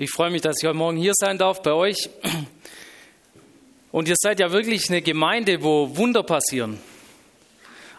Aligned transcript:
Ich 0.00 0.12
freue 0.12 0.30
mich, 0.30 0.42
dass 0.42 0.58
ich 0.62 0.64
heute 0.64 0.76
Morgen 0.76 0.96
hier 0.96 1.10
sein 1.12 1.38
darf 1.38 1.60
bei 1.60 1.72
euch. 1.72 2.08
Und 3.90 4.06
ihr 4.06 4.14
seid 4.16 4.38
ja 4.38 4.52
wirklich 4.52 4.88
eine 4.90 5.02
Gemeinde, 5.02 5.60
wo 5.60 5.96
Wunder 5.96 6.22
passieren. 6.22 6.78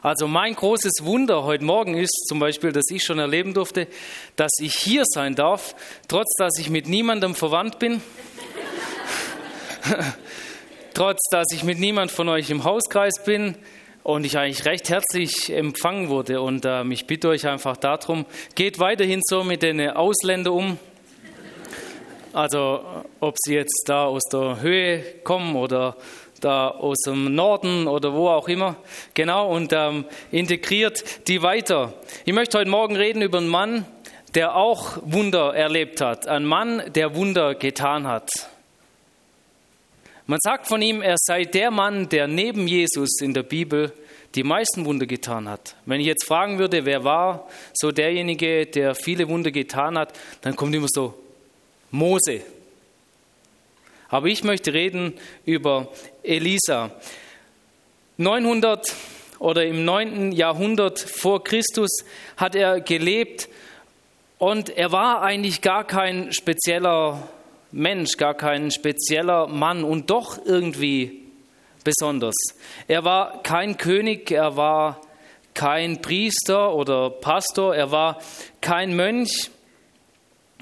Also 0.01 0.25
mein 0.25 0.55
großes 0.55 1.01
Wunder 1.01 1.43
heute 1.43 1.65
Morgen 1.65 1.97
ist 1.97 2.25
zum 2.29 2.39
Beispiel, 2.39 2.71
dass 2.71 2.85
ich 2.89 3.03
schon 3.03 3.19
erleben 3.19 3.53
durfte, 3.53 3.89
dass 4.37 4.51
ich 4.61 4.75
hier 4.75 5.03
sein 5.05 5.35
darf, 5.35 5.75
trotz 6.07 6.33
dass 6.37 6.57
ich 6.57 6.69
mit 6.69 6.87
niemandem 6.87 7.35
verwandt 7.35 7.79
bin, 7.79 8.01
trotz 10.93 11.19
dass 11.31 11.47
ich 11.53 11.65
mit 11.65 11.79
niemand 11.79 12.11
von 12.11 12.29
euch 12.29 12.49
im 12.49 12.63
Hauskreis 12.63 13.21
bin 13.25 13.57
und 14.03 14.25
ich 14.25 14.37
eigentlich 14.37 14.63
recht 14.63 14.87
herzlich 14.87 15.51
empfangen 15.51 16.07
wurde. 16.07 16.39
Und 16.39 16.63
äh, 16.63 16.85
ich 16.85 17.07
bitte 17.07 17.27
euch 17.27 17.45
einfach 17.45 17.75
darum, 17.75 18.25
geht 18.55 18.79
weiterhin 18.79 19.19
so 19.21 19.43
mit 19.43 19.63
den 19.63 19.81
Ausländern 19.89 20.53
um 20.53 20.79
also 22.33 23.03
ob 23.19 23.35
sie 23.39 23.55
jetzt 23.55 23.83
da 23.87 24.05
aus 24.05 24.23
der 24.31 24.61
Höhe 24.61 25.03
kommen 25.23 25.55
oder 25.55 25.95
da 26.41 26.69
aus 26.69 26.97
dem 27.05 27.35
Norden 27.35 27.87
oder 27.87 28.13
wo 28.13 28.29
auch 28.29 28.47
immer. 28.47 28.77
Genau, 29.13 29.53
und 29.53 29.73
ähm, 29.73 30.05
integriert 30.31 31.27
die 31.27 31.41
weiter. 31.41 31.93
Ich 32.25 32.33
möchte 32.33 32.57
heute 32.57 32.69
Morgen 32.69 32.95
reden 32.95 33.21
über 33.21 33.39
einen 33.39 33.47
Mann, 33.47 33.85
der 34.35 34.55
auch 34.55 34.97
Wunder 35.03 35.53
erlebt 35.53 36.01
hat. 36.01 36.27
Ein 36.27 36.45
Mann, 36.45 36.81
der 36.93 37.15
Wunder 37.15 37.55
getan 37.55 38.07
hat. 38.07 38.29
Man 40.27 40.39
sagt 40.41 40.67
von 40.67 40.81
ihm, 40.81 41.01
er 41.01 41.15
sei 41.17 41.45
der 41.45 41.71
Mann, 41.71 42.07
der 42.09 42.27
neben 42.27 42.67
Jesus 42.67 43.19
in 43.21 43.33
der 43.33 43.43
Bibel 43.43 43.91
die 44.35 44.43
meisten 44.43 44.85
Wunder 44.85 45.07
getan 45.07 45.49
hat. 45.49 45.75
Wenn 45.85 45.99
ich 45.99 46.05
jetzt 46.05 46.25
fragen 46.25 46.59
würde, 46.59 46.85
wer 46.85 47.03
war 47.03 47.47
so 47.73 47.91
derjenige, 47.91 48.67
der 48.67 48.93
viele 48.93 49.27
Wunder 49.27 49.49
getan 49.49 49.97
hat, 49.97 50.13
dann 50.41 50.55
kommt 50.55 50.75
immer 50.75 50.87
so 50.87 51.15
Mose. 51.91 52.41
Aber 54.09 54.27
ich 54.27 54.43
möchte 54.43 54.73
reden 54.73 55.13
über 55.45 55.89
Elisa. 56.23 56.91
900 58.17 58.93
oder 59.39 59.65
im 59.65 59.85
9. 59.85 60.31
Jahrhundert 60.31 60.99
vor 60.99 61.43
Christus 61.43 62.03
hat 62.35 62.55
er 62.55 62.81
gelebt 62.81 63.47
und 64.37 64.69
er 64.69 64.91
war 64.91 65.21
eigentlich 65.21 65.61
gar 65.61 65.85
kein 65.85 66.33
spezieller 66.33 67.29
Mensch, 67.71 68.17
gar 68.17 68.33
kein 68.33 68.71
spezieller 68.71 69.47
Mann 69.47 69.83
und 69.83 70.09
doch 70.09 70.43
irgendwie 70.43 71.21
besonders. 71.83 72.35
Er 72.87 73.03
war 73.03 73.43
kein 73.43 73.77
König, 73.77 74.31
er 74.31 74.57
war 74.57 75.01
kein 75.53 76.01
Priester 76.01 76.73
oder 76.73 77.09
Pastor, 77.09 77.75
er 77.75 77.91
war 77.91 78.19
kein 78.61 78.95
Mönch, 78.95 79.51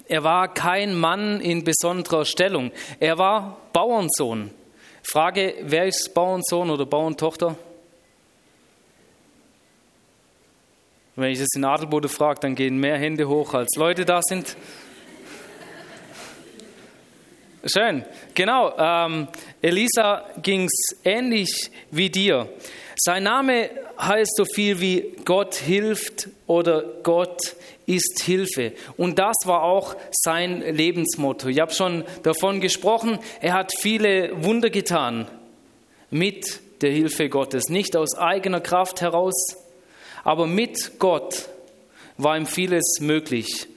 er 0.09 0.23
war 0.23 0.53
kein 0.53 0.95
Mann 0.95 1.41
in 1.41 1.63
besonderer 1.63 2.25
Stellung. 2.25 2.72
Er 3.00 3.17
war 3.17 3.58
Bauernsohn. 3.73 4.52
Frage, 5.03 5.55
wer 5.61 5.86
ist 5.86 6.14
Bauernsohn 6.14 6.69
oder 6.69 6.86
Bauerntochter? 6.86 7.55
Wenn 11.16 11.31
ich 11.31 11.39
das 11.39 11.47
in 11.55 11.66
Adelbode 11.66 12.09
frage, 12.09 12.41
dann 12.41 12.55
gehen 12.55 12.77
mehr 12.77 12.97
Hände 12.97 13.27
hoch, 13.27 13.53
als 13.53 13.75
Leute 13.75 14.05
da 14.05 14.22
sind. 14.22 14.55
Schön, 17.66 18.05
genau. 18.33 18.73
Ähm, 18.77 19.27
Elisa 19.61 20.25
ging 20.42 20.66
es 20.66 20.95
ähnlich 21.03 21.71
wie 21.89 22.09
dir. 22.09 22.47
Sein 22.95 23.23
Name 23.23 23.69
heißt 24.00 24.36
so 24.36 24.45
viel 24.45 24.80
wie 24.80 25.16
Gott 25.26 25.56
hilft 25.56 26.30
oder 26.45 26.84
Gott 27.03 27.56
ist 27.86 28.22
Hilfe. 28.22 28.73
Und 28.98 29.17
das 29.17 29.36
war 29.45 29.64
auch 29.64 29.95
sein 30.12 30.62
Lebensmotto. 30.62 31.48
Ich 31.48 31.59
habe 31.59 31.73
schon 31.73 32.04
davon 32.23 32.62
gesprochen, 32.62 33.20
er 33.42 33.54
hat 33.54 33.72
viele 33.78 34.44
Wunder 34.44 34.70
getan 34.70 35.27
mit 36.10 36.60
der 36.82 36.92
Hilfe 36.92 37.30
Gottes, 37.30 37.70
nicht 37.70 37.95
aus 37.95 38.17
eigener 38.17 38.61
Kraft 38.61 39.02
heraus, 39.02 39.55
aber 40.23 40.45
mit 40.45 41.00
Gott 41.00 41.48
war 42.17 42.38
ihm 42.38 42.45
vieles 42.45 43.00
möglich. 43.00 43.67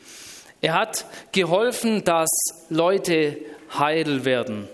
Er 0.61 0.75
hat 0.75 1.07
geholfen, 1.33 2.05
dass 2.05 2.29
Leute 2.69 3.39
heil 3.79 4.25
werden. 4.25 4.69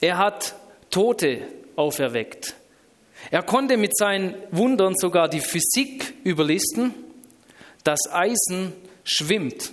Er 0.00 0.18
hat 0.18 0.54
Tote 0.90 1.42
auferweckt. 1.76 2.54
Er 3.30 3.42
konnte 3.42 3.76
mit 3.76 3.96
seinen 3.96 4.34
Wundern 4.50 4.94
sogar 4.96 5.28
die 5.28 5.40
Physik 5.40 6.14
überlisten. 6.24 6.94
Das 7.84 8.00
Eisen 8.10 8.72
schwimmt. 9.04 9.72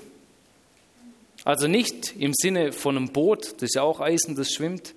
Also 1.43 1.67
nicht 1.67 2.15
im 2.17 2.31
Sinne 2.33 2.71
von 2.71 2.97
einem 2.97 3.09
Boot, 3.09 3.53
das 3.55 3.63
ist 3.63 3.75
ja 3.75 3.81
auch 3.81 3.99
Eisen, 3.99 4.35
das 4.35 4.53
schwimmt. 4.53 4.95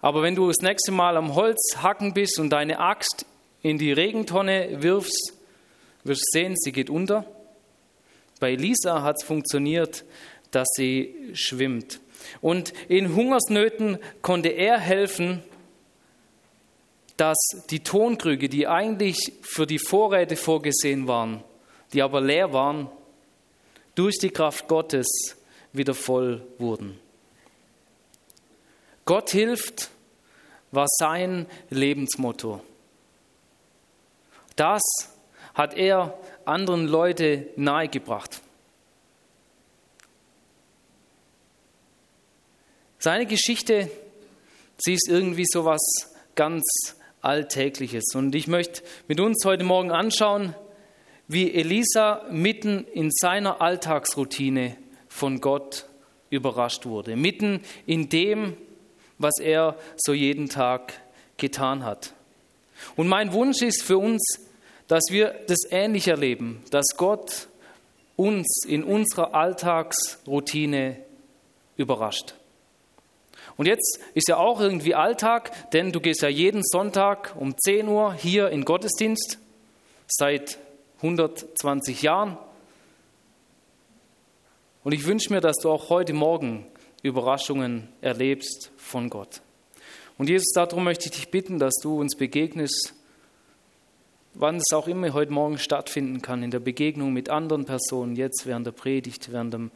Aber 0.00 0.22
wenn 0.22 0.34
du 0.34 0.48
das 0.48 0.58
nächste 0.58 0.90
Mal 0.90 1.16
am 1.16 1.34
Holz 1.34 1.76
hacken 1.80 2.12
bist 2.12 2.40
und 2.40 2.50
deine 2.50 2.80
Axt 2.80 3.24
in 3.62 3.78
die 3.78 3.92
Regentonne 3.92 4.82
wirfst, 4.82 5.34
wirst 6.02 6.22
du 6.22 6.38
sehen, 6.38 6.56
sie 6.56 6.72
geht 6.72 6.90
unter. 6.90 7.24
Bei 8.40 8.56
Lisa 8.56 9.02
hat 9.02 9.16
es 9.20 9.24
funktioniert, 9.24 10.04
dass 10.50 10.66
sie 10.74 11.14
schwimmt. 11.34 12.00
Und 12.40 12.72
in 12.88 13.14
Hungersnöten 13.14 13.98
konnte 14.20 14.48
er 14.48 14.80
helfen, 14.80 15.42
dass 17.22 17.38
die 17.70 17.84
Tonkrüge, 17.84 18.48
die 18.48 18.66
eigentlich 18.66 19.34
für 19.42 19.64
die 19.64 19.78
Vorräte 19.78 20.34
vorgesehen 20.34 21.06
waren, 21.06 21.44
die 21.92 22.02
aber 22.02 22.20
leer 22.20 22.52
waren, 22.52 22.90
durch 23.94 24.18
die 24.18 24.30
Kraft 24.30 24.66
Gottes 24.66 25.06
wieder 25.72 25.94
voll 25.94 26.44
wurden. 26.58 26.98
Gott 29.04 29.30
hilft 29.30 29.90
war 30.72 30.86
sein 30.88 31.46
Lebensmotto. 31.70 32.60
Das 34.56 34.82
hat 35.54 35.74
er 35.74 36.18
anderen 36.44 36.88
Leute 36.88 37.50
nahegebracht. 37.54 38.40
Seine 42.98 43.26
Geschichte, 43.26 43.92
sie 44.76 44.94
ist 44.94 45.08
irgendwie 45.08 45.46
so 45.46 45.64
was 45.64 45.80
ganz 46.34 46.64
Alltägliches. 47.22 48.14
Und 48.14 48.34
ich 48.34 48.48
möchte 48.48 48.82
mit 49.08 49.20
uns 49.20 49.44
heute 49.44 49.64
Morgen 49.64 49.90
anschauen, 49.90 50.54
wie 51.28 51.54
Elisa 51.54 52.26
mitten 52.30 52.84
in 52.92 53.10
seiner 53.10 53.60
Alltagsroutine 53.60 54.76
von 55.08 55.40
Gott 55.40 55.86
überrascht 56.30 56.84
wurde, 56.84 57.16
mitten 57.16 57.60
in 57.86 58.08
dem, 58.08 58.56
was 59.18 59.38
er 59.40 59.76
so 59.96 60.12
jeden 60.12 60.48
Tag 60.48 60.92
getan 61.36 61.84
hat. 61.84 62.12
Und 62.96 63.08
mein 63.08 63.32
Wunsch 63.32 63.62
ist 63.62 63.82
für 63.82 63.98
uns, 63.98 64.40
dass 64.88 65.04
wir 65.10 65.34
das 65.46 65.60
ähnlich 65.70 66.08
erleben, 66.08 66.62
dass 66.70 66.96
Gott 66.96 67.48
uns 68.16 68.64
in 68.66 68.84
unserer 68.84 69.34
Alltagsroutine 69.34 70.96
überrascht. 71.76 72.34
Und 73.56 73.66
jetzt 73.66 74.00
ist 74.14 74.28
ja 74.28 74.36
auch 74.36 74.60
irgendwie 74.60 74.94
Alltag, 74.94 75.70
denn 75.72 75.92
du 75.92 76.00
gehst 76.00 76.22
ja 76.22 76.28
jeden 76.28 76.62
Sonntag 76.64 77.34
um 77.38 77.54
10 77.56 77.88
Uhr 77.88 78.14
hier 78.14 78.48
in 78.50 78.64
Gottesdienst 78.64 79.38
seit 80.08 80.58
120 80.98 82.02
Jahren. 82.02 82.38
Und 84.84 84.92
ich 84.92 85.06
wünsche 85.06 85.32
mir, 85.32 85.40
dass 85.40 85.56
du 85.58 85.70
auch 85.70 85.90
heute 85.90 86.12
Morgen 86.12 86.66
Überraschungen 87.02 87.88
erlebst 88.00 88.70
von 88.76 89.10
Gott. 89.10 89.42
Und 90.18 90.28
Jesus, 90.28 90.52
darum 90.54 90.84
möchte 90.84 91.06
ich 91.06 91.12
dich 91.12 91.30
bitten, 91.30 91.58
dass 91.58 91.74
du 91.82 91.98
uns 91.98 92.16
begegnest, 92.16 92.94
wann 94.34 94.56
es 94.56 94.72
auch 94.72 94.88
immer 94.88 95.12
heute 95.12 95.32
Morgen 95.32 95.58
stattfinden 95.58 96.22
kann, 96.22 96.42
in 96.42 96.50
der 96.50 96.60
Begegnung 96.60 97.12
mit 97.12 97.28
anderen 97.28 97.64
Personen, 97.64 98.16
jetzt 98.16 98.46
während 98.46 98.66
der 98.66 98.72
Predigt, 98.72 99.32
während 99.32 99.52
dem 99.54 99.70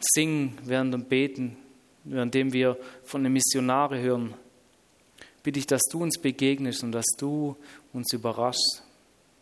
Singen, 0.00 0.58
während 0.64 0.92
dem 0.92 1.04
Beten, 1.04 1.56
währenddem 2.04 2.52
wir 2.52 2.76
von 3.04 3.22
den 3.22 3.32
Missionare 3.32 4.00
hören, 4.00 4.34
bitte 5.42 5.58
ich, 5.58 5.66
dass 5.66 5.82
du 5.90 6.02
uns 6.02 6.18
begegnest 6.18 6.82
und 6.82 6.92
dass 6.92 7.06
du 7.18 7.56
uns 7.92 8.12
überraschst 8.12 8.82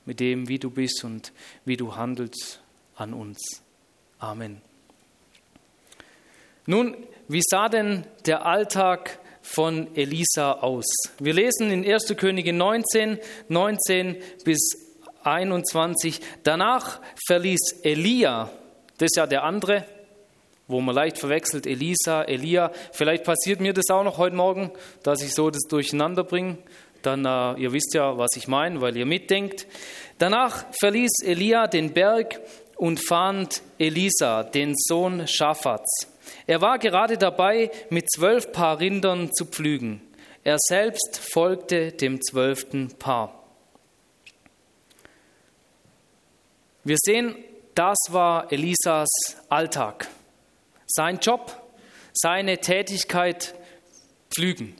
mit 0.06 0.20
dem, 0.20 0.48
wie 0.48 0.58
du 0.58 0.70
bist 0.70 1.04
und 1.04 1.32
wie 1.64 1.76
du 1.76 1.96
handelst 1.96 2.60
an 2.96 3.14
uns. 3.14 3.38
Amen. 4.18 4.60
Nun, 6.66 6.96
wie 7.28 7.42
sah 7.42 7.68
denn 7.68 8.04
der 8.26 8.44
Alltag 8.46 9.18
von 9.42 9.94
Elisa 9.96 10.52
aus? 10.52 10.86
Wir 11.18 11.32
lesen 11.32 11.70
in 11.70 11.84
1. 11.84 12.14
Könige 12.16 12.52
19, 12.52 13.18
19 13.48 14.16
bis 14.44 14.90
21. 15.22 16.20
Danach 16.42 17.00
verließ 17.26 17.80
Elia, 17.82 18.50
das 18.98 19.06
ist 19.06 19.16
ja 19.16 19.26
der 19.26 19.44
andere, 19.44 19.84
wo 20.70 20.80
man 20.80 20.94
leicht 20.94 21.18
verwechselt, 21.18 21.66
Elisa, 21.66 22.22
Elia. 22.22 22.70
Vielleicht 22.92 23.24
passiert 23.24 23.60
mir 23.60 23.72
das 23.72 23.90
auch 23.90 24.04
noch 24.04 24.18
heute 24.18 24.36
Morgen, 24.36 24.70
dass 25.02 25.22
ich 25.22 25.34
so 25.34 25.50
das 25.50 25.62
durcheinander 25.68 26.24
bringe. 26.24 26.58
Dann, 27.02 27.24
äh, 27.24 27.60
ihr 27.60 27.72
wisst 27.72 27.94
ja, 27.94 28.18
was 28.18 28.36
ich 28.36 28.48
meine, 28.48 28.80
weil 28.80 28.96
ihr 28.96 29.06
mitdenkt. 29.06 29.66
Danach 30.18 30.66
verließ 30.78 31.22
Elia 31.24 31.66
den 31.66 31.92
Berg 31.92 32.40
und 32.76 32.98
fand 32.98 33.62
Elisa, 33.78 34.42
den 34.42 34.74
Sohn 34.76 35.26
Schaphats. 35.26 36.08
Er 36.46 36.60
war 36.60 36.78
gerade 36.78 37.18
dabei, 37.18 37.70
mit 37.90 38.10
zwölf 38.10 38.52
Paar 38.52 38.80
Rindern 38.80 39.32
zu 39.32 39.46
pflügen. 39.46 40.00
Er 40.44 40.56
selbst 40.58 41.20
folgte 41.32 41.92
dem 41.92 42.20
zwölften 42.22 42.88
Paar. 42.98 43.44
Wir 46.82 46.96
sehen, 46.98 47.36
das 47.74 47.98
war 48.08 48.50
Elisas 48.50 49.08
Alltag. 49.50 50.08
Sein 50.92 51.20
Job, 51.20 51.56
seine 52.12 52.58
Tätigkeit, 52.58 53.54
pflügen. 54.28 54.74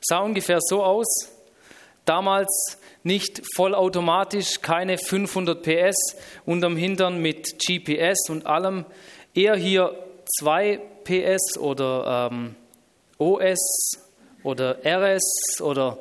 Sah 0.00 0.20
ungefähr 0.20 0.58
so 0.60 0.84
aus. 0.84 1.32
Damals 2.04 2.78
nicht 3.02 3.42
vollautomatisch, 3.56 4.60
keine 4.60 4.98
500 4.98 5.60
PS 5.62 6.16
unterm 6.46 6.76
Hintern 6.76 7.20
mit 7.20 7.58
GPS 7.58 8.28
und 8.28 8.46
allem. 8.46 8.84
Eher 9.34 9.56
hier 9.56 9.98
2 10.38 10.80
PS 11.02 11.58
oder 11.58 12.30
ähm, 12.30 12.54
OS 13.18 13.98
oder 14.44 14.78
RS 14.84 15.60
oder 15.60 15.98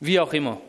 wie 0.00 0.20
auch 0.20 0.34
immer. 0.34 0.60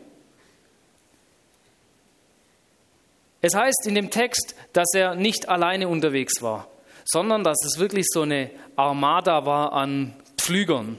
Es 3.42 3.54
heißt 3.54 3.86
in 3.86 3.94
dem 3.94 4.10
Text, 4.10 4.54
dass 4.72 4.94
er 4.94 5.14
nicht 5.14 5.48
alleine 5.48 5.88
unterwegs 5.88 6.40
war, 6.40 6.68
sondern 7.10 7.42
dass 7.42 7.64
es 7.64 7.78
wirklich 7.78 8.06
so 8.08 8.22
eine 8.22 8.50
Armada 8.76 9.46
war 9.46 9.72
an 9.72 10.14
Pflügern. 10.36 10.98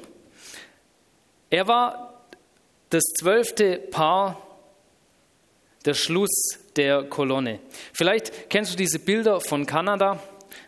Er 1.51 1.67
war 1.67 2.25
das 2.89 3.03
zwölfte 3.19 3.77
Paar, 3.77 4.41
der 5.85 5.94
Schluss 5.94 6.59
der 6.75 7.03
Kolonne. 7.03 7.59
Vielleicht 7.94 8.50
kennst 8.50 8.73
du 8.73 8.77
diese 8.77 9.00
Bilder 9.00 9.39
von 9.39 9.65
Kanada, 9.65 10.19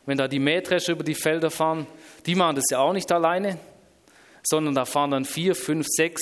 wenn 0.05 0.17
da 0.17 0.27
die 0.27 0.39
Mähdrescher 0.39 0.93
über 0.93 1.03
die 1.03 1.15
Felder 1.15 1.51
fahren. 1.51 1.87
Die 2.25 2.35
machen 2.35 2.55
das 2.55 2.65
ja 2.69 2.79
auch 2.79 2.93
nicht 2.93 3.11
alleine, 3.11 3.57
sondern 4.43 4.75
da 4.75 4.85
fahren 4.85 5.11
dann 5.11 5.25
vier, 5.25 5.55
fünf, 5.55 5.87
sechs 5.89 6.21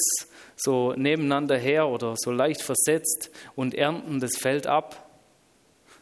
so 0.55 0.93
nebeneinander 0.93 1.57
her 1.57 1.87
oder 1.87 2.15
so 2.17 2.31
leicht 2.31 2.61
versetzt 2.61 3.31
und 3.55 3.73
ernten 3.73 4.19
das 4.19 4.37
Feld 4.37 4.67
ab. 4.67 5.08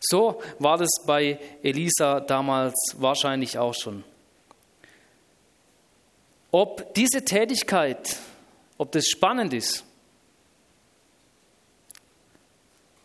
So 0.10 0.42
war 0.60 0.78
das 0.78 0.90
bei 1.06 1.38
Elisa 1.62 2.22
damals 2.22 2.76
wahrscheinlich 2.98 3.58
auch 3.58 3.74
schon. 3.74 4.06
Ob 6.52 6.94
diese 6.94 7.26
Tätigkeit, 7.26 8.16
ob 8.78 8.94
das 8.94 9.08
spannend 9.08 9.54
ist, 9.54 9.84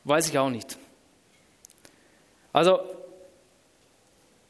weiß 0.04 0.28
ich 0.28 0.38
auch 0.38 0.50
nicht. 0.50 0.78
Also, 2.52 2.80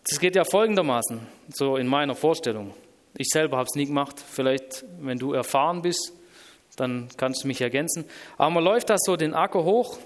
das 0.05 0.21
geht 0.21 0.37
ja 0.37 0.45
folgendermaßen, 0.45 1.27
so 1.55 1.77
in 1.77 1.87
meiner 1.87 2.15
Vorstellung. 2.15 2.75
Ich 3.17 3.29
selber 3.29 3.57
habe 3.57 3.69
es 3.71 3.77
nie 3.77 3.87
gemacht. 3.87 4.21
Vielleicht, 4.21 4.85
wenn 5.01 5.19
du 5.19 5.33
erfahren 5.33 5.81
bist, 5.81 6.13
dann 6.77 7.09
kannst 7.17 7.45
du 7.45 7.49
mich 7.49 7.63
ergänzen. 7.63 8.05
Aber 8.37 8.51
man 8.51 8.65
läuft 8.65 8.91
da 8.91 8.97
so 8.99 9.17
den 9.17 9.33
Acker 9.33 9.65
hoch 9.65 9.99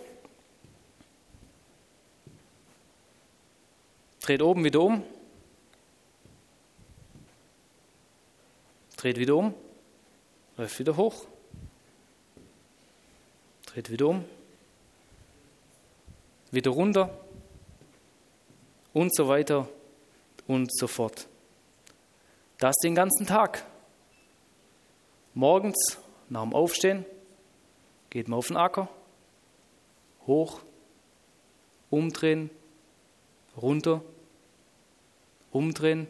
Dreht 4.26 4.42
oben 4.42 4.64
wieder 4.64 4.80
um. 4.80 5.04
Dreht 8.96 9.18
wieder 9.18 9.36
um. 9.36 9.54
Läuft 10.56 10.80
wieder 10.80 10.96
hoch. 10.96 11.26
Dreht 13.66 13.88
wieder 13.88 14.08
um. 14.08 14.24
Wieder 16.50 16.72
runter. 16.72 17.16
Und 18.92 19.14
so 19.14 19.28
weiter 19.28 19.68
und 20.48 20.76
so 20.76 20.88
fort. 20.88 21.28
Das 22.58 22.74
den 22.82 22.96
ganzen 22.96 23.26
Tag. 23.28 23.64
Morgens 25.34 25.98
nach 26.28 26.42
dem 26.42 26.52
Aufstehen 26.52 27.04
geht 28.10 28.26
man 28.26 28.40
auf 28.40 28.48
den 28.48 28.56
Acker, 28.56 28.88
hoch, 30.26 30.62
umdrehen, 31.90 32.50
runter, 33.56 34.02
umdrehen. 35.56 36.06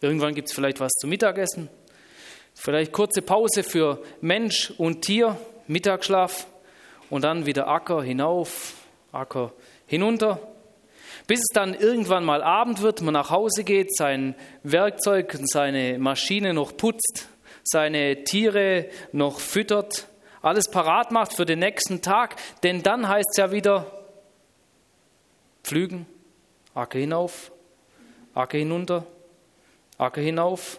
Irgendwann 0.00 0.34
gibt 0.34 0.48
es 0.48 0.54
vielleicht 0.54 0.80
was 0.80 0.92
zum 1.00 1.10
Mittagessen. 1.10 1.68
Vielleicht 2.54 2.92
kurze 2.92 3.22
Pause 3.22 3.62
für 3.62 4.02
Mensch 4.20 4.72
und 4.76 5.02
Tier, 5.02 5.36
Mittagsschlaf 5.68 6.46
und 7.08 7.22
dann 7.22 7.46
wieder 7.46 7.68
Acker 7.68 8.02
hinauf, 8.02 8.74
Acker 9.12 9.52
hinunter. 9.86 10.40
Bis 11.26 11.40
es 11.40 11.54
dann 11.54 11.74
irgendwann 11.74 12.24
mal 12.24 12.42
Abend 12.42 12.82
wird, 12.82 13.00
man 13.00 13.14
nach 13.14 13.30
Hause 13.30 13.62
geht, 13.62 13.96
sein 13.96 14.34
Werkzeug 14.64 15.34
und 15.38 15.48
seine 15.48 15.98
Maschine 15.98 16.52
noch 16.52 16.76
putzt, 16.76 17.28
seine 17.62 18.24
Tiere 18.24 18.86
noch 19.12 19.38
füttert, 19.38 20.08
alles 20.42 20.68
parat 20.68 21.12
macht 21.12 21.32
für 21.32 21.46
den 21.46 21.60
nächsten 21.60 22.02
Tag, 22.02 22.34
denn 22.64 22.82
dann 22.82 23.08
heißt 23.08 23.28
es 23.30 23.36
ja 23.36 23.52
wieder, 23.52 24.01
Pflügen, 25.72 26.04
Acker 26.74 26.98
hinauf, 26.98 27.50
Acker 28.34 28.58
hinunter, 28.58 29.06
Acker 29.96 30.20
hinauf, 30.20 30.78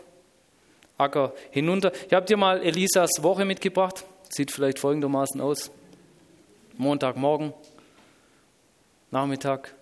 Acker 0.99 1.33
hinunter. 1.49 1.91
Ich 2.05 2.13
habe 2.13 2.27
dir 2.27 2.37
mal 2.37 2.61
Elisas 2.61 3.09
Woche 3.21 3.43
mitgebracht. 3.43 4.05
Sieht 4.29 4.51
vielleicht 4.51 4.77
folgendermaßen 4.77 5.41
aus. 5.41 5.71
Montagmorgen, 6.77 7.55
Nachmittag. 9.09 9.73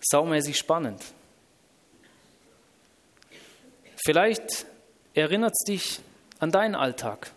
Saumäßig 0.00 0.58
spannend. 0.58 1.00
Vielleicht 4.04 4.66
erinnert 5.14 5.52
es 5.52 5.64
dich 5.64 6.00
an 6.40 6.50
deinen 6.50 6.74
Alltag. 6.74 7.30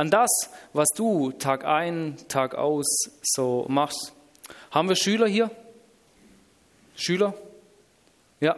An 0.00 0.10
das, 0.10 0.30
was 0.72 0.88
du 0.96 1.30
Tag 1.32 1.66
ein, 1.66 2.16
Tag 2.26 2.54
aus 2.54 2.86
so 3.20 3.66
machst. 3.68 4.14
Haben 4.70 4.88
wir 4.88 4.96
Schüler 4.96 5.26
hier? 5.26 5.50
Schüler? 6.96 7.34
Ja. 8.40 8.56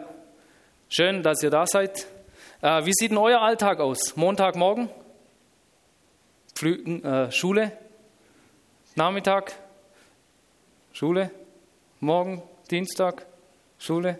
Schön, 0.88 1.24
dass 1.24 1.42
ihr 1.42 1.50
da 1.50 1.66
seid. 1.66 2.06
Äh, 2.60 2.86
wie 2.86 2.92
sieht 2.94 3.10
denn 3.10 3.18
euer 3.18 3.40
Alltag 3.40 3.80
aus? 3.80 4.14
Montagmorgen? 4.14 4.88
Pflügen, 6.54 7.02
äh, 7.02 7.32
Schule? 7.32 7.72
Nachmittag? 8.94 9.52
Schule? 10.92 11.32
Morgen? 11.98 12.40
Dienstag? 12.70 13.26
Schule? 13.80 14.16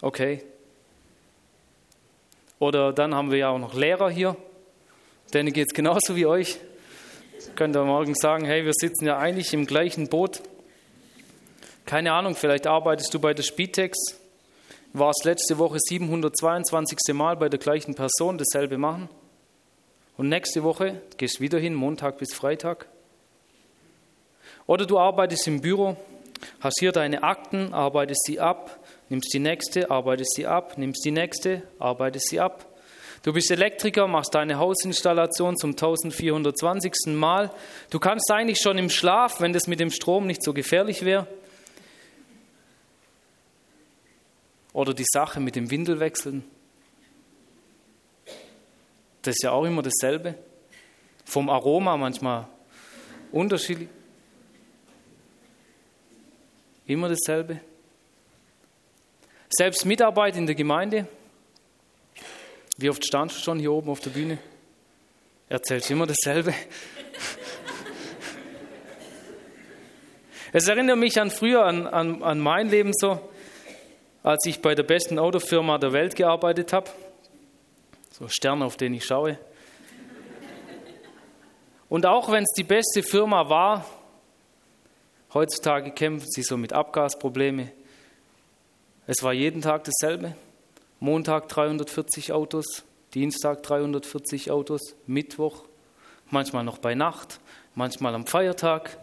Okay. 0.00 0.42
Oder 2.58 2.94
dann 2.94 3.14
haben 3.14 3.30
wir 3.30 3.36
ja 3.36 3.50
auch 3.50 3.58
noch 3.58 3.74
Lehrer 3.74 4.08
hier. 4.08 4.34
Denen 5.32 5.52
geht 5.52 5.68
es 5.68 5.74
genauso 5.74 6.16
wie 6.16 6.26
euch. 6.26 6.58
Könnt 7.54 7.76
ihr 7.76 7.84
morgen 7.84 8.14
sagen, 8.14 8.44
hey, 8.44 8.64
wir 8.64 8.72
sitzen 8.74 9.06
ja 9.06 9.18
eigentlich 9.18 9.54
im 9.54 9.64
gleichen 9.64 10.08
Boot. 10.08 10.42
Keine 11.86 12.12
Ahnung, 12.12 12.34
vielleicht 12.34 12.66
arbeitest 12.66 13.14
du 13.14 13.20
bei 13.20 13.32
der 13.32 13.42
Spitex, 13.42 13.96
warst 14.92 15.24
letzte 15.24 15.58
Woche 15.58 15.78
722. 15.78 16.98
Mal 17.14 17.36
bei 17.36 17.48
der 17.48 17.58
gleichen 17.58 17.94
Person 17.94 18.38
dasselbe 18.38 18.76
machen. 18.76 19.08
Und 20.16 20.28
nächste 20.28 20.64
Woche 20.64 21.00
gehst 21.16 21.38
du 21.38 21.42
wieder 21.42 21.58
hin, 21.58 21.74
Montag 21.74 22.18
bis 22.18 22.34
Freitag. 22.34 22.86
Oder 24.66 24.84
du 24.84 24.98
arbeitest 24.98 25.46
im 25.46 25.60
Büro, 25.60 25.96
hast 26.60 26.80
hier 26.80 26.92
deine 26.92 27.22
Akten, 27.22 27.72
arbeitest 27.72 28.24
sie 28.26 28.40
ab, 28.40 28.80
nimmst 29.08 29.32
die 29.32 29.38
nächste, 29.38 29.90
arbeitest 29.90 30.34
sie 30.34 30.46
ab, 30.46 30.76
nimmst 30.76 31.04
die 31.04 31.10
nächste, 31.10 31.62
arbeitest 31.78 32.28
sie 32.28 32.40
ab. 32.40 32.69
Du 33.22 33.34
bist 33.34 33.50
Elektriker, 33.50 34.06
machst 34.06 34.34
deine 34.34 34.58
Hausinstallation 34.58 35.56
zum 35.56 35.70
1420. 35.70 36.92
Mal. 37.08 37.50
Du 37.90 37.98
kannst 37.98 38.30
eigentlich 38.30 38.60
schon 38.60 38.78
im 38.78 38.88
Schlaf, 38.88 39.40
wenn 39.40 39.52
das 39.52 39.66
mit 39.66 39.78
dem 39.78 39.90
Strom 39.90 40.26
nicht 40.26 40.42
so 40.42 40.54
gefährlich 40.54 41.04
wäre. 41.04 41.26
Oder 44.72 44.94
die 44.94 45.04
Sache 45.06 45.40
mit 45.40 45.54
dem 45.54 45.70
Windelwechseln. 45.70 46.44
Das 49.20 49.34
ist 49.34 49.42
ja 49.42 49.50
auch 49.50 49.64
immer 49.64 49.82
dasselbe. 49.82 50.36
Vom 51.26 51.50
Aroma 51.50 51.98
manchmal 51.98 52.48
unterschiedlich. 53.32 53.88
Immer 56.86 57.10
dasselbe. 57.10 57.60
Selbst 59.50 59.84
Mitarbeit 59.84 60.36
in 60.36 60.46
der 60.46 60.54
Gemeinde, 60.54 61.06
wie 62.80 62.88
oft 62.88 63.04
standst 63.04 63.36
du 63.36 63.42
schon 63.42 63.58
hier 63.58 63.72
oben 63.72 63.90
auf 63.90 64.00
der 64.00 64.10
Bühne? 64.10 64.38
Erzählst 65.48 65.90
immer 65.90 66.06
dasselbe. 66.06 66.54
Es 70.52 70.66
erinnert 70.66 70.96
mich 70.96 71.20
an 71.20 71.30
früher, 71.30 71.64
an, 71.64 71.86
an, 71.86 72.22
an 72.22 72.40
mein 72.40 72.68
Leben 72.68 72.92
so, 72.92 73.20
als 74.22 74.46
ich 74.46 74.60
bei 74.62 74.74
der 74.74 74.82
besten 74.82 75.18
Autofirma 75.18 75.78
der 75.78 75.92
Welt 75.92 76.16
gearbeitet 76.16 76.72
habe. 76.72 76.90
So 78.10 78.26
Stern, 78.28 78.62
auf 78.62 78.76
den 78.76 78.94
ich 78.94 79.04
schaue. 79.04 79.38
Und 81.88 82.06
auch 82.06 82.32
wenn 82.32 82.44
es 82.44 82.52
die 82.56 82.64
beste 82.64 83.02
Firma 83.02 83.48
war, 83.48 83.84
heutzutage 85.34 85.92
kämpfen 85.92 86.28
sie 86.30 86.42
so 86.42 86.56
mit 86.56 86.72
Abgasproblemen. 86.72 87.70
Es 89.06 89.22
war 89.22 89.32
jeden 89.32 89.60
Tag 89.60 89.84
dasselbe. 89.84 90.34
Montag 91.00 91.48
340 91.48 92.32
Autos, 92.32 92.84
Dienstag 93.14 93.62
340 93.62 94.50
Autos, 94.50 94.94
Mittwoch, 95.06 95.64
manchmal 96.30 96.62
noch 96.62 96.76
bei 96.76 96.94
Nacht, 96.94 97.40
manchmal 97.74 98.14
am 98.14 98.26
Feiertag 98.26 98.98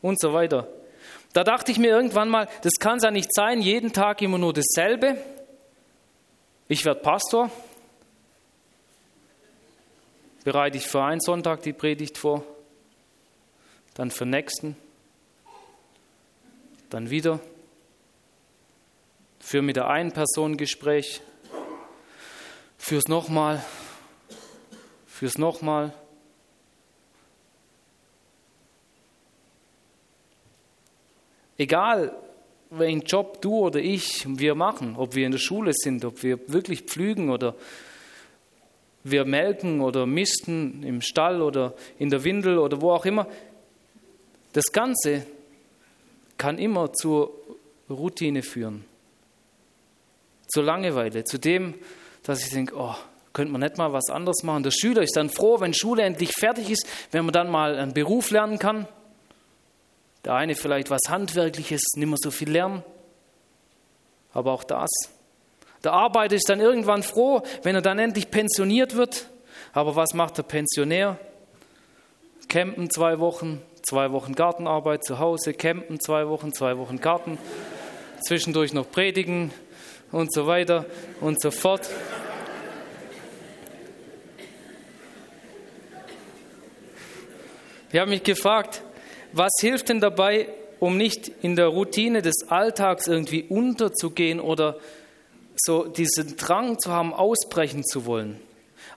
und 0.00 0.20
so 0.20 0.32
weiter. 0.32 0.68
Da 1.32 1.42
dachte 1.42 1.72
ich 1.72 1.78
mir 1.78 1.90
irgendwann 1.90 2.28
mal, 2.28 2.48
das 2.62 2.74
kann 2.78 2.98
es 2.98 3.02
ja 3.02 3.10
nicht 3.10 3.34
sein, 3.34 3.60
jeden 3.60 3.92
Tag 3.92 4.22
immer 4.22 4.38
nur 4.38 4.52
dasselbe. 4.52 5.16
Ich 6.68 6.84
werde 6.84 7.00
Pastor, 7.00 7.50
bereite 10.44 10.78
ich 10.78 10.86
für 10.86 11.02
einen 11.02 11.20
Sonntag 11.20 11.62
die 11.62 11.72
Predigt 11.72 12.18
vor, 12.18 12.44
dann 13.94 14.12
für 14.12 14.24
den 14.24 14.30
nächsten, 14.30 14.76
dann 16.88 17.10
wieder, 17.10 17.40
für 19.40 19.60
mit 19.60 19.74
der 19.74 19.88
einen 19.88 20.12
Person 20.12 20.56
Gespräch, 20.56 21.20
fürs 22.82 23.06
nochmal, 23.06 23.64
fürs 25.06 25.38
nochmal. 25.38 25.92
Egal, 31.56 32.12
welchen 32.70 33.02
Job 33.02 33.40
du 33.40 33.54
oder 33.54 33.78
ich 33.78 34.26
wir 34.26 34.56
machen, 34.56 34.96
ob 34.96 35.14
wir 35.14 35.26
in 35.26 35.30
der 35.30 35.38
Schule 35.38 35.70
sind, 35.72 36.04
ob 36.04 36.24
wir 36.24 36.40
wirklich 36.48 36.82
pflügen 36.82 37.30
oder 37.30 37.54
wir 39.04 39.24
melken 39.26 39.80
oder 39.80 40.04
misten 40.04 40.82
im 40.82 41.02
Stall 41.02 41.40
oder 41.40 41.74
in 42.00 42.10
der 42.10 42.24
Windel 42.24 42.58
oder 42.58 42.80
wo 42.80 42.90
auch 42.90 43.04
immer, 43.04 43.28
das 44.54 44.72
Ganze 44.72 45.24
kann 46.36 46.58
immer 46.58 46.92
zur 46.92 47.32
Routine 47.88 48.42
führen, 48.42 48.84
zur 50.48 50.64
Langeweile, 50.64 51.22
zu 51.22 51.38
dem, 51.38 51.74
dass 52.22 52.44
ich 52.44 52.50
denke, 52.50 52.74
oh, 52.76 52.94
könnte 53.32 53.52
man 53.52 53.60
nicht 53.60 53.78
mal 53.78 53.92
was 53.92 54.10
anderes 54.10 54.42
machen. 54.42 54.62
Der 54.62 54.70
Schüler 54.70 55.02
ist 55.02 55.16
dann 55.16 55.30
froh, 55.30 55.60
wenn 55.60 55.74
Schule 55.74 56.02
endlich 56.02 56.32
fertig 56.32 56.70
ist, 56.70 56.86
wenn 57.10 57.24
man 57.24 57.32
dann 57.32 57.50
mal 57.50 57.76
einen 57.76 57.94
Beruf 57.94 58.30
lernen 58.30 58.58
kann. 58.58 58.86
Der 60.24 60.34
eine 60.34 60.54
vielleicht 60.54 60.90
was 60.90 61.00
Handwerkliches, 61.08 61.82
nicht 61.96 62.08
mehr 62.08 62.18
so 62.20 62.30
viel 62.30 62.50
lernen. 62.50 62.84
Aber 64.32 64.52
auch 64.52 64.64
das. 64.64 64.90
Der 65.82 65.92
Arbeiter 65.92 66.36
ist 66.36 66.48
dann 66.48 66.60
irgendwann 66.60 67.02
froh, 67.02 67.42
wenn 67.62 67.74
er 67.74 67.82
dann 67.82 67.98
endlich 67.98 68.30
pensioniert 68.30 68.94
wird. 68.94 69.28
Aber 69.72 69.96
was 69.96 70.14
macht 70.14 70.38
der 70.38 70.44
Pensionär? 70.44 71.18
Campen 72.48 72.90
zwei 72.90 73.18
Wochen, 73.18 73.62
zwei 73.82 74.12
Wochen 74.12 74.34
Gartenarbeit 74.34 75.04
zu 75.04 75.18
Hause, 75.18 75.54
campen 75.54 75.98
zwei 76.00 76.28
Wochen, 76.28 76.52
zwei 76.52 76.76
Wochen 76.78 77.00
Garten, 77.00 77.38
zwischendurch 78.20 78.72
noch 78.74 78.90
predigen 78.90 79.52
und 80.12 80.32
so 80.32 80.46
weiter 80.46 80.86
und 81.20 81.40
so 81.40 81.50
fort. 81.50 81.88
Ich 87.90 87.98
habe 87.98 88.10
mich 88.10 88.22
gefragt, 88.22 88.82
was 89.32 89.50
hilft 89.60 89.88
denn 89.88 90.00
dabei, 90.00 90.48
um 90.80 90.96
nicht 90.96 91.28
in 91.42 91.56
der 91.56 91.66
Routine 91.66 92.22
des 92.22 92.48
Alltags 92.48 93.06
irgendwie 93.06 93.42
unterzugehen 93.42 94.40
oder 94.40 94.78
so 95.56 95.84
diesen 95.84 96.36
Drang 96.36 96.78
zu 96.78 96.90
haben, 96.90 97.12
ausbrechen 97.12 97.84
zu 97.84 98.06
wollen? 98.06 98.40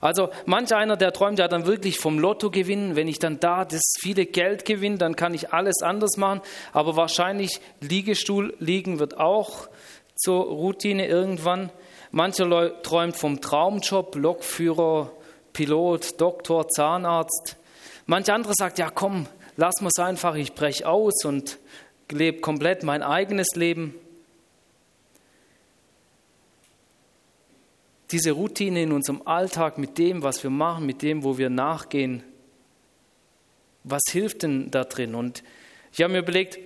Also 0.00 0.30
manch 0.44 0.74
einer, 0.74 0.96
der 0.96 1.12
träumt 1.12 1.38
ja 1.38 1.48
dann 1.48 1.66
wirklich 1.66 1.98
vom 1.98 2.18
Lotto 2.18 2.50
gewinnen. 2.50 2.96
Wenn 2.96 3.08
ich 3.08 3.18
dann 3.18 3.40
da 3.40 3.64
das 3.64 3.82
viele 4.00 4.26
Geld 4.26 4.64
gewinne, 4.64 4.98
dann 4.98 5.16
kann 5.16 5.34
ich 5.34 5.52
alles 5.52 5.82
anders 5.82 6.16
machen. 6.16 6.42
Aber 6.72 6.96
wahrscheinlich 6.96 7.60
Liegestuhl 7.80 8.54
liegen 8.58 8.98
wird 8.98 9.18
auch 9.18 9.68
zur 10.16 10.44
Routine 10.44 11.06
irgendwann. 11.06 11.70
Mancher 12.10 12.82
träumt 12.82 13.16
vom 13.16 13.40
Traumjob, 13.40 14.16
Lokführer, 14.16 15.12
Pilot, 15.52 16.20
Doktor, 16.20 16.68
Zahnarzt. 16.68 17.56
Manch 18.06 18.30
andere 18.30 18.54
sagt, 18.56 18.78
ja 18.78 18.90
komm, 18.90 19.26
lass 19.56 19.80
es 19.80 19.98
einfach, 19.98 20.34
ich 20.34 20.54
breche 20.54 20.88
aus 20.88 21.24
und 21.24 21.58
lebe 22.10 22.40
komplett 22.40 22.82
mein 22.82 23.02
eigenes 23.02 23.54
Leben. 23.54 23.94
Diese 28.12 28.30
Routine 28.30 28.82
in 28.82 28.92
unserem 28.92 29.22
Alltag 29.26 29.78
mit 29.78 29.98
dem, 29.98 30.22
was 30.22 30.42
wir 30.42 30.50
machen, 30.50 30.86
mit 30.86 31.02
dem, 31.02 31.24
wo 31.24 31.38
wir 31.38 31.50
nachgehen, 31.50 32.22
was 33.82 34.02
hilft 34.10 34.42
denn 34.42 34.70
da 34.70 34.84
drin? 34.84 35.14
Und 35.14 35.42
ich 35.92 36.02
habe 36.02 36.12
mir 36.12 36.20
überlegt, 36.20 36.58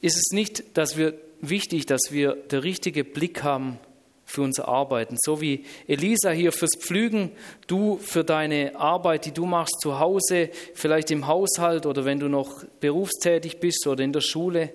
ist 0.00 0.16
es 0.16 0.32
nicht, 0.32 0.76
dass 0.76 0.96
wir 0.96 1.14
wichtig, 1.42 1.84
dass 1.86 2.10
wir 2.10 2.34
den 2.34 2.60
richtigen 2.60 3.04
Blick 3.12 3.42
haben 3.42 3.78
für 4.24 4.42
unser 4.42 4.68
Arbeiten. 4.68 5.16
So 5.20 5.40
wie 5.42 5.64
Elisa 5.86 6.30
hier 6.30 6.52
fürs 6.52 6.76
Pflügen, 6.78 7.32
du 7.66 7.98
für 7.98 8.24
deine 8.24 8.76
Arbeit, 8.76 9.26
die 9.26 9.32
du 9.32 9.44
machst 9.44 9.80
zu 9.82 9.98
Hause, 9.98 10.48
vielleicht 10.74 11.10
im 11.10 11.26
Haushalt 11.26 11.84
oder 11.84 12.04
wenn 12.06 12.18
du 12.18 12.28
noch 12.28 12.64
berufstätig 12.80 13.60
bist 13.60 13.86
oder 13.86 14.02
in 14.02 14.12
der 14.12 14.22
Schule. 14.22 14.72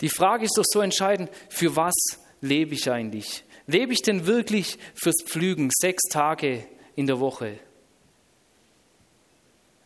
Die 0.00 0.08
Frage 0.08 0.44
ist 0.44 0.56
doch 0.56 0.64
so 0.66 0.80
entscheidend, 0.80 1.30
für 1.48 1.76
was 1.76 1.94
lebe 2.40 2.74
ich 2.74 2.90
eigentlich? 2.90 3.44
Lebe 3.66 3.92
ich 3.92 4.02
denn 4.02 4.26
wirklich 4.26 4.78
fürs 4.94 5.22
Pflügen 5.24 5.70
sechs 5.72 6.02
Tage 6.10 6.64
in 6.96 7.06
der 7.06 7.20
Woche? 7.20 7.58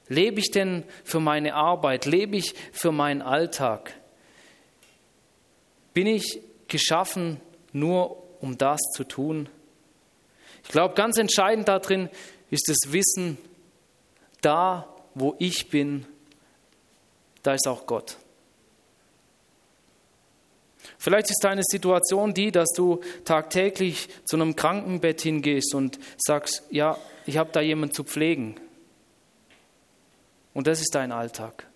Lebe 0.09 0.41
ich 0.41 0.51
denn 0.51 0.85
für 1.05 1.21
meine 1.21 1.55
Arbeit? 1.55 2.07
Lebe 2.07 2.37
ich 2.37 2.55
für 2.73 2.93
meinen 2.93 3.23
Alltag? 3.23 3.95
Bin 5.95 6.07
ich 6.07 6.41
geschaffen 6.69 7.41
nur 7.73 8.23
um 8.41 8.59
das 8.59 8.81
zu 8.95 9.05
tun? 9.05 9.49
Ich 10.65 10.71
glaube, 10.71 10.95
ganz 10.95 11.19
entscheidend 11.19 11.69
darin 11.69 12.09
ist 12.51 12.69
das 12.69 12.93
Wissen, 12.93 13.39
da 14.41 14.89
wo 15.15 15.35
ich 15.39 15.69
bin, 15.69 16.07
da 17.43 17.55
ist 17.55 17.69
auch 17.69 17.87
Gott. 17.87 18.17
Vielleicht 20.99 21.31
ist 21.31 21.43
deine 21.43 21.63
Situation 21.65 22.33
die, 22.33 22.51
dass 22.53 22.71
du 22.75 23.01
tagtäglich 23.25 24.09
zu 24.25 24.37
einem 24.37 24.57
Krankenbett 24.57 25.21
hingehst 25.21 25.75
und 25.75 25.99
sagst, 26.17 26.63
ja, 26.71 26.97
ich 27.27 27.37
habe 27.37 27.51
da 27.53 27.61
jemanden 27.61 27.95
zu 27.95 28.05
pflegen. 28.05 28.57
Und 30.55 30.67
das 30.67 30.81
ist 30.81 30.95
dein 30.95 31.13
Alltag 31.13 31.67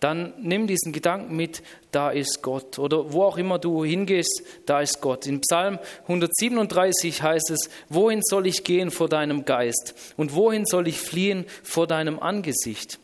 dann 0.00 0.32
nimm 0.38 0.68
diesen 0.68 0.92
Gedanken 0.92 1.34
mit, 1.34 1.62
da 1.90 2.10
ist 2.10 2.42
Gott. 2.42 2.78
Oder 2.78 3.12
wo 3.12 3.24
auch 3.24 3.36
immer 3.36 3.58
du 3.58 3.84
hingehst, 3.84 4.42
da 4.64 4.80
ist 4.80 5.00
Gott. 5.00 5.26
In 5.26 5.40
Psalm 5.40 5.78
137 6.02 7.22
heißt 7.22 7.50
es, 7.50 7.68
wohin 7.88 8.22
soll 8.22 8.46
ich 8.46 8.62
gehen 8.62 8.90
vor 8.90 9.08
deinem 9.08 9.44
Geist? 9.44 9.94
Und 10.16 10.34
wohin 10.34 10.66
soll 10.66 10.86
ich 10.86 11.00
fliehen 11.00 11.46
vor 11.64 11.88
deinem 11.88 12.20
Angesicht? 12.20 13.00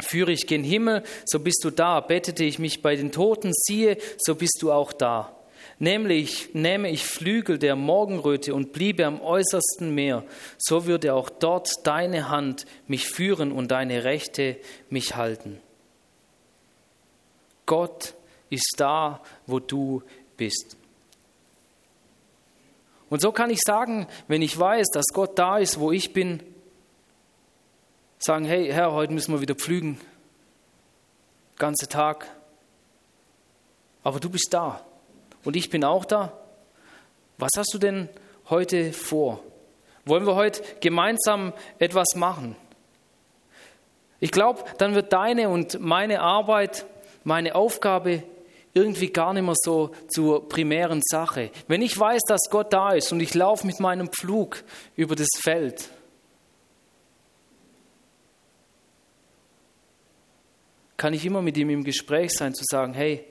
Führe 0.00 0.32
ich 0.32 0.46
gen 0.46 0.64
Himmel, 0.64 1.02
so 1.24 1.38
bist 1.38 1.60
du 1.62 1.70
da. 1.70 2.00
Bettete 2.00 2.44
ich 2.44 2.58
mich 2.58 2.82
bei 2.82 2.96
den 2.96 3.12
Toten, 3.12 3.52
siehe, 3.52 3.96
so 4.18 4.34
bist 4.34 4.58
du 4.60 4.72
auch 4.72 4.92
da. 4.92 5.34
Nämlich 5.80 6.50
nehme 6.54 6.90
ich 6.90 7.04
Flügel 7.04 7.58
der 7.58 7.76
Morgenröte 7.76 8.54
und 8.54 8.72
bliebe 8.72 9.06
am 9.06 9.20
äußersten 9.20 9.94
Meer, 9.94 10.24
so 10.56 10.86
würde 10.86 11.14
auch 11.14 11.30
dort 11.30 11.70
deine 11.84 12.28
Hand 12.28 12.66
mich 12.88 13.06
führen 13.06 13.52
und 13.52 13.70
deine 13.70 14.02
Rechte 14.02 14.56
mich 14.90 15.14
halten. 15.14 15.60
Gott 17.68 18.14
ist 18.50 18.74
da, 18.78 19.20
wo 19.46 19.60
du 19.60 20.02
bist. 20.36 20.76
Und 23.10 23.20
so 23.20 23.30
kann 23.30 23.50
ich 23.50 23.60
sagen, 23.64 24.08
wenn 24.26 24.42
ich 24.42 24.58
weiß, 24.58 24.88
dass 24.92 25.06
Gott 25.12 25.38
da 25.38 25.58
ist, 25.58 25.78
wo 25.78 25.92
ich 25.92 26.12
bin, 26.12 26.42
sagen, 28.18 28.46
hey 28.46 28.72
Herr, 28.72 28.92
heute 28.92 29.12
müssen 29.12 29.32
wir 29.32 29.40
wieder 29.40 29.54
pflügen. 29.54 30.00
Ganze 31.56 31.88
Tag. 31.88 32.26
Aber 34.02 34.18
du 34.18 34.30
bist 34.30 34.48
da. 34.50 34.84
Und 35.44 35.54
ich 35.54 35.68
bin 35.68 35.84
auch 35.84 36.06
da. 36.06 36.32
Was 37.36 37.50
hast 37.56 37.72
du 37.74 37.78
denn 37.78 38.08
heute 38.48 38.94
vor? 38.94 39.42
Wollen 40.06 40.26
wir 40.26 40.36
heute 40.36 40.62
gemeinsam 40.80 41.52
etwas 41.78 42.14
machen? 42.14 42.56
Ich 44.20 44.30
glaube, 44.30 44.64
dann 44.78 44.94
wird 44.94 45.12
deine 45.12 45.50
und 45.50 45.80
meine 45.80 46.20
Arbeit 46.20 46.86
meine 47.28 47.54
Aufgabe 47.54 48.22
irgendwie 48.72 49.10
gar 49.10 49.34
nicht 49.34 49.44
mehr 49.44 49.54
so 49.54 49.90
zur 50.08 50.48
primären 50.48 51.02
Sache. 51.04 51.50
Wenn 51.68 51.82
ich 51.82 51.98
weiß, 51.98 52.22
dass 52.26 52.48
Gott 52.50 52.72
da 52.72 52.92
ist 52.92 53.12
und 53.12 53.20
ich 53.20 53.34
laufe 53.34 53.66
mit 53.66 53.80
meinem 53.80 54.08
Pflug 54.08 54.64
über 54.96 55.14
das 55.14 55.28
Feld, 55.38 55.90
kann 60.96 61.12
ich 61.12 61.24
immer 61.24 61.42
mit 61.42 61.56
ihm 61.58 61.70
im 61.70 61.84
Gespräch 61.84 62.32
sein, 62.32 62.54
zu 62.54 62.64
sagen, 62.66 62.94
hey, 62.94 63.24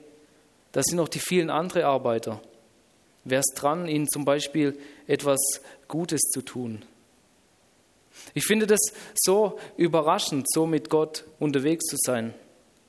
das 0.72 0.86
sind 0.86 0.96
noch 0.96 1.08
die 1.08 1.18
vielen 1.18 1.50
anderen 1.50 1.82
Arbeiter. 1.82 2.40
Wer 3.24 3.40
ist 3.40 3.54
dran, 3.56 3.88
ihnen 3.88 4.08
zum 4.08 4.24
Beispiel 4.24 4.78
etwas 5.06 5.38
Gutes 5.88 6.20
zu 6.32 6.42
tun? 6.42 6.84
Ich 8.32 8.46
finde 8.46 8.66
das 8.66 8.80
so 9.14 9.58
überraschend, 9.76 10.46
so 10.50 10.66
mit 10.66 10.88
Gott 10.88 11.24
unterwegs 11.40 11.84
zu 11.86 11.96
sein. 11.98 12.32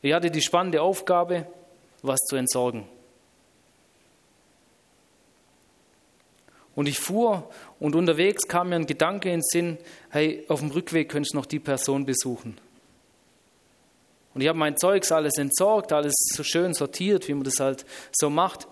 Ich 0.02 0.14
hatte 0.14 0.32
die 0.32 0.42
spannende 0.42 0.82
Aufgabe, 0.82 1.48
was 2.02 2.20
zu 2.28 2.36
entsorgen. 2.36 2.88
Und 6.76 6.88
ich 6.88 7.00
fuhr 7.00 7.50
und 7.80 7.96
unterwegs 7.96 8.48
kam 8.48 8.70
mir 8.70 8.76
ein 8.76 8.86
Gedanke 8.86 9.30
in 9.30 9.40
den 9.40 9.44
Sinn, 9.44 9.78
hey, 10.12 10.46
auf 10.48 10.62
dem 10.62 10.72
Rückweg 10.72 11.10
könntest 11.10 11.34
du 11.34 11.38
noch 11.38 11.46
die 11.46 11.60
Person 11.60 12.06
besuchen. 12.06 12.58
Und 14.34 14.42
ich 14.42 14.48
habe 14.48 14.58
mein 14.58 14.78
Zeugs 14.78 15.12
alles 15.12 15.38
entsorgt, 15.38 15.92
alles 15.92 16.14
so 16.34 16.44
schön 16.44 16.74
sortiert, 16.74 17.28
wie 17.28 17.34
man 17.34 17.44
das 17.44 17.60
halt 17.60 17.86
so 18.14 18.30
macht. 18.30 18.68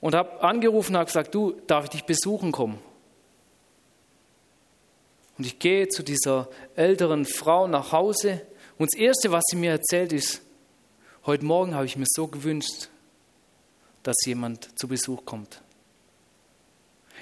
Und 0.00 0.14
habe 0.14 0.42
angerufen 0.42 0.92
und 0.92 1.00
habe 1.00 1.06
gesagt, 1.06 1.34
du, 1.34 1.52
darf 1.66 1.84
ich 1.84 1.90
dich 1.90 2.04
besuchen 2.04 2.52
kommen? 2.52 2.78
Und 5.36 5.46
ich 5.46 5.58
gehe 5.58 5.88
zu 5.88 6.02
dieser 6.02 6.48
älteren 6.76 7.24
Frau 7.24 7.66
nach 7.66 7.92
Hause 7.92 8.40
und 8.78 8.92
das 8.92 8.98
Erste, 8.98 9.30
was 9.32 9.44
sie 9.48 9.56
mir 9.56 9.72
erzählt, 9.72 10.12
ist, 10.12 10.42
heute 11.26 11.44
Morgen 11.44 11.74
habe 11.74 11.86
ich 11.86 11.96
mir 11.96 12.06
so 12.08 12.26
gewünscht, 12.26 12.88
dass 14.02 14.16
jemand 14.24 14.78
zu 14.78 14.88
Besuch 14.88 15.24
kommt. 15.24 15.62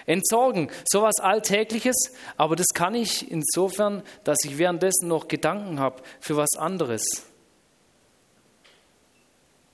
Entsorgen, 0.06 0.70
sowas 0.90 1.16
Alltägliches, 1.20 2.12
aber 2.36 2.56
das 2.56 2.68
kann 2.74 2.94
ich 2.94 3.30
insofern, 3.30 4.02
dass 4.24 4.38
ich 4.44 4.58
währenddessen 4.58 5.08
noch 5.08 5.28
Gedanken 5.28 5.78
habe 5.78 6.02
für 6.20 6.36
was 6.36 6.56
anderes. 6.56 7.04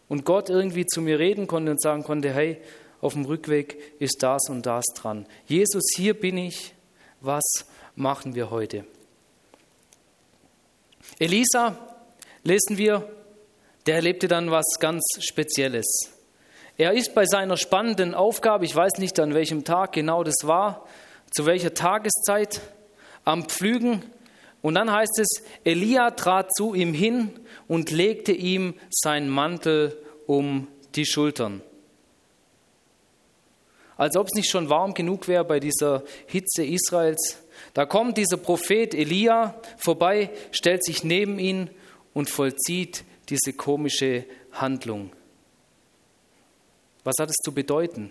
Und 0.09 0.25
Gott 0.25 0.50
irgendwie 0.50 0.87
zu 0.87 1.00
mir 1.00 1.18
reden 1.18 1.47
konnte 1.47 1.71
und 1.71 1.80
sagen 1.80 2.02
konnte, 2.02 2.33
hey, 2.33 2.61
auf 3.00 3.12
dem 3.12 3.25
Rückweg 3.25 3.78
ist 4.00 4.23
das 4.23 4.49
und 4.49 4.66
das 4.66 4.85
dran. 4.95 5.26
Jesus, 5.47 5.85
hier 5.95 6.14
bin 6.14 6.38
ich, 6.38 6.75
was 7.21 7.45
machen 7.95 8.35
wir 8.35 8.50
heute? 8.50 8.85
Elisa, 11.18 11.78
lesen 12.44 12.76
wir, 12.76 13.08
der 13.87 13.96
erlebte 13.96 14.28
dann 14.28 14.50
was 14.50 14.66
ganz 14.78 15.02
Spezielles. 15.20 15.87
Er 16.76 16.92
ist 16.92 17.14
bei 17.14 17.25
seiner 17.25 17.56
spannenden 17.56 18.14
Aufgabe, 18.14 18.66
ich 18.66 18.76
weiß 18.76 18.99
nicht 18.99 19.18
an 19.18 19.32
welchem 19.32 19.64
Tag 19.64 19.92
genau 19.92 20.23
das 20.25 20.37
war, 20.42 20.87
zu 21.30 21.46
welcher 21.46 21.73
Tageszeit, 21.73 22.61
am 23.25 23.49
Pflügen. 23.49 24.02
Und 24.61 24.75
dann 24.75 24.92
heißt 24.92 25.18
es, 25.18 25.42
Elia 25.64 26.11
trat 26.11 26.54
zu 26.54 26.75
ihm 26.75 26.92
hin 26.92 27.40
und 27.66 27.90
legte 27.90 28.32
ihm 28.32 28.75
seinen 28.90 29.30
Mantel 29.30 29.96
um 30.26 30.68
die 30.96 31.06
Schultern. 31.06 31.62
Als 33.96 34.16
ob 34.16 34.26
es 34.26 34.35
nicht 34.35 34.50
schon 34.50 34.68
warm 34.68 34.92
genug 34.92 35.28
wäre 35.28 35.44
bei 35.44 35.61
dieser 35.61 36.02
Hitze 36.26 36.64
Israels. 36.64 37.38
Da 37.76 37.85
kommt 37.85 38.16
dieser 38.16 38.38
Prophet 38.38 38.95
Elia 38.95 39.54
vorbei, 39.76 40.30
stellt 40.50 40.83
sich 40.83 41.04
neben 41.04 41.38
ihn 41.38 41.68
und 42.14 42.30
vollzieht 42.30 43.04
diese 43.28 43.52
komische 43.52 44.25
Handlung. 44.50 45.12
Was 47.04 47.16
hat 47.21 47.28
es 47.28 47.37
zu 47.45 47.52
bedeuten, 47.52 48.11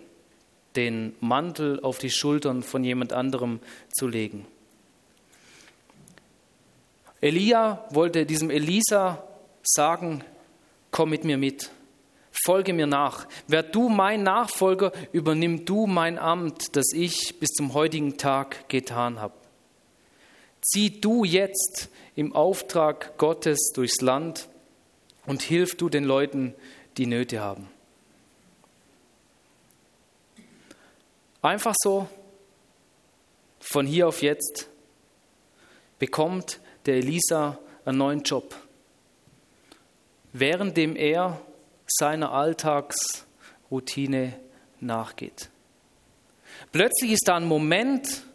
den 0.75 1.15
Mantel 1.19 1.79
auf 1.79 1.98
die 1.98 2.12
Schultern 2.12 2.62
von 2.62 2.84
jemand 2.84 3.12
anderem 3.12 3.60
zu 3.91 4.07
legen? 4.07 4.45
Elia 7.19 7.88
wollte 7.89 8.27
diesem 8.27 8.51
Elisa 8.51 9.24
sagen, 9.63 10.24
komm 10.91 11.10
mit 11.10 11.24
mir 11.24 11.39
mit, 11.39 11.72
folge 12.31 12.72
mir 12.72 12.86
nach. 12.86 13.27
Werd 13.48 13.74
du 13.74 13.89
mein 13.89 14.22
Nachfolger, 14.22 14.91
übernimm 15.12 15.65
du 15.65 15.88
mein 15.88 16.19
Amt, 16.19 16.75
das 16.75 16.93
ich 16.93 17.39
bis 17.39 17.50
zum 17.50 17.74
heutigen 17.74 18.17
Tag 18.17 18.69
getan 18.69 19.19
habe. 19.19 19.34
Zieh 20.65 21.00
du 21.00 21.24
jetzt 21.24 21.89
im 22.15 22.34
Auftrag 22.34 23.20
Gottes 23.20 23.72
durchs 23.75 24.01
Land 24.01 24.50
und 25.27 25.44
hilf 25.44 25.77
du 25.77 25.89
den 25.89 26.03
Leuten, 26.03 26.55
die 26.98 27.05
Nöte 27.05 27.39
haben. 27.39 27.70
Einfach 31.44 31.75
so, 31.77 32.09
von 33.59 33.85
hier 33.85 34.07
auf 34.07 34.24
jetzt, 34.24 34.68
bekommt 36.00 36.59
der 36.87 36.96
Elisa 36.96 37.59
einen 37.85 38.00
neuen 38.00 38.24
Job, 38.24 38.55
währenddem 40.33 40.96
er 40.96 41.39
seiner 41.85 42.31
Alltagsroutine 42.31 44.33
nachgeht. 44.79 45.51
Plötzlich 46.72 47.11
ist 47.11 47.27
da 47.27 47.35
ein 47.35 47.46
Moment, 47.46 48.25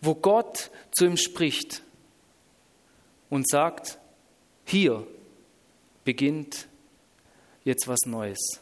wo 0.00 0.14
Gott 0.14 0.70
zu 0.92 1.06
ihm 1.06 1.16
spricht 1.16 1.82
und 3.28 3.48
sagt, 3.48 3.98
hier 4.64 5.06
beginnt 6.04 6.68
jetzt 7.64 7.86
was 7.86 8.00
Neues. 8.06 8.60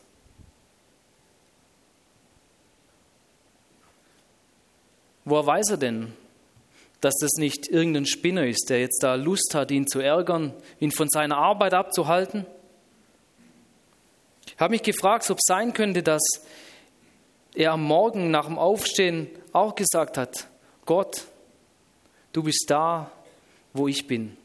Woher 5.25 5.47
weiß 5.47 5.71
er 5.71 5.77
denn, 5.77 6.13
dass 7.01 7.15
das 7.21 7.33
nicht 7.37 7.69
irgendein 7.69 8.07
Spinner 8.07 8.47
ist, 8.47 8.71
der 8.71 8.81
jetzt 8.81 9.03
da 9.03 9.15
Lust 9.15 9.55
hat, 9.55 9.71
ihn 9.71 9.87
zu 9.87 10.01
ärgern, 10.01 10.53
ihn 10.81 10.91
von 10.91 11.09
seiner 11.09 11.37
Arbeit 11.37 11.75
abzuhalten? 11.75 12.47
Ich 14.47 14.59
habe 14.59 14.73
mich 14.73 14.83
gefragt, 14.83 15.31
ob 15.31 15.37
es 15.37 15.47
sein 15.47 15.73
könnte, 15.73 16.03
dass 16.03 16.23
er 17.55 17.73
am 17.73 17.85
Morgen 17.85 18.31
nach 18.31 18.47
dem 18.47 18.59
Aufstehen 18.59 19.29
auch 19.53 19.75
gesagt 19.75 20.17
hat, 20.17 20.49
Gott, 20.87 21.28
du 22.33 22.43
bist 22.43 22.67
da, 22.69 23.11
wo 23.73 23.89
ich 23.89 24.07
bin. 24.07 24.37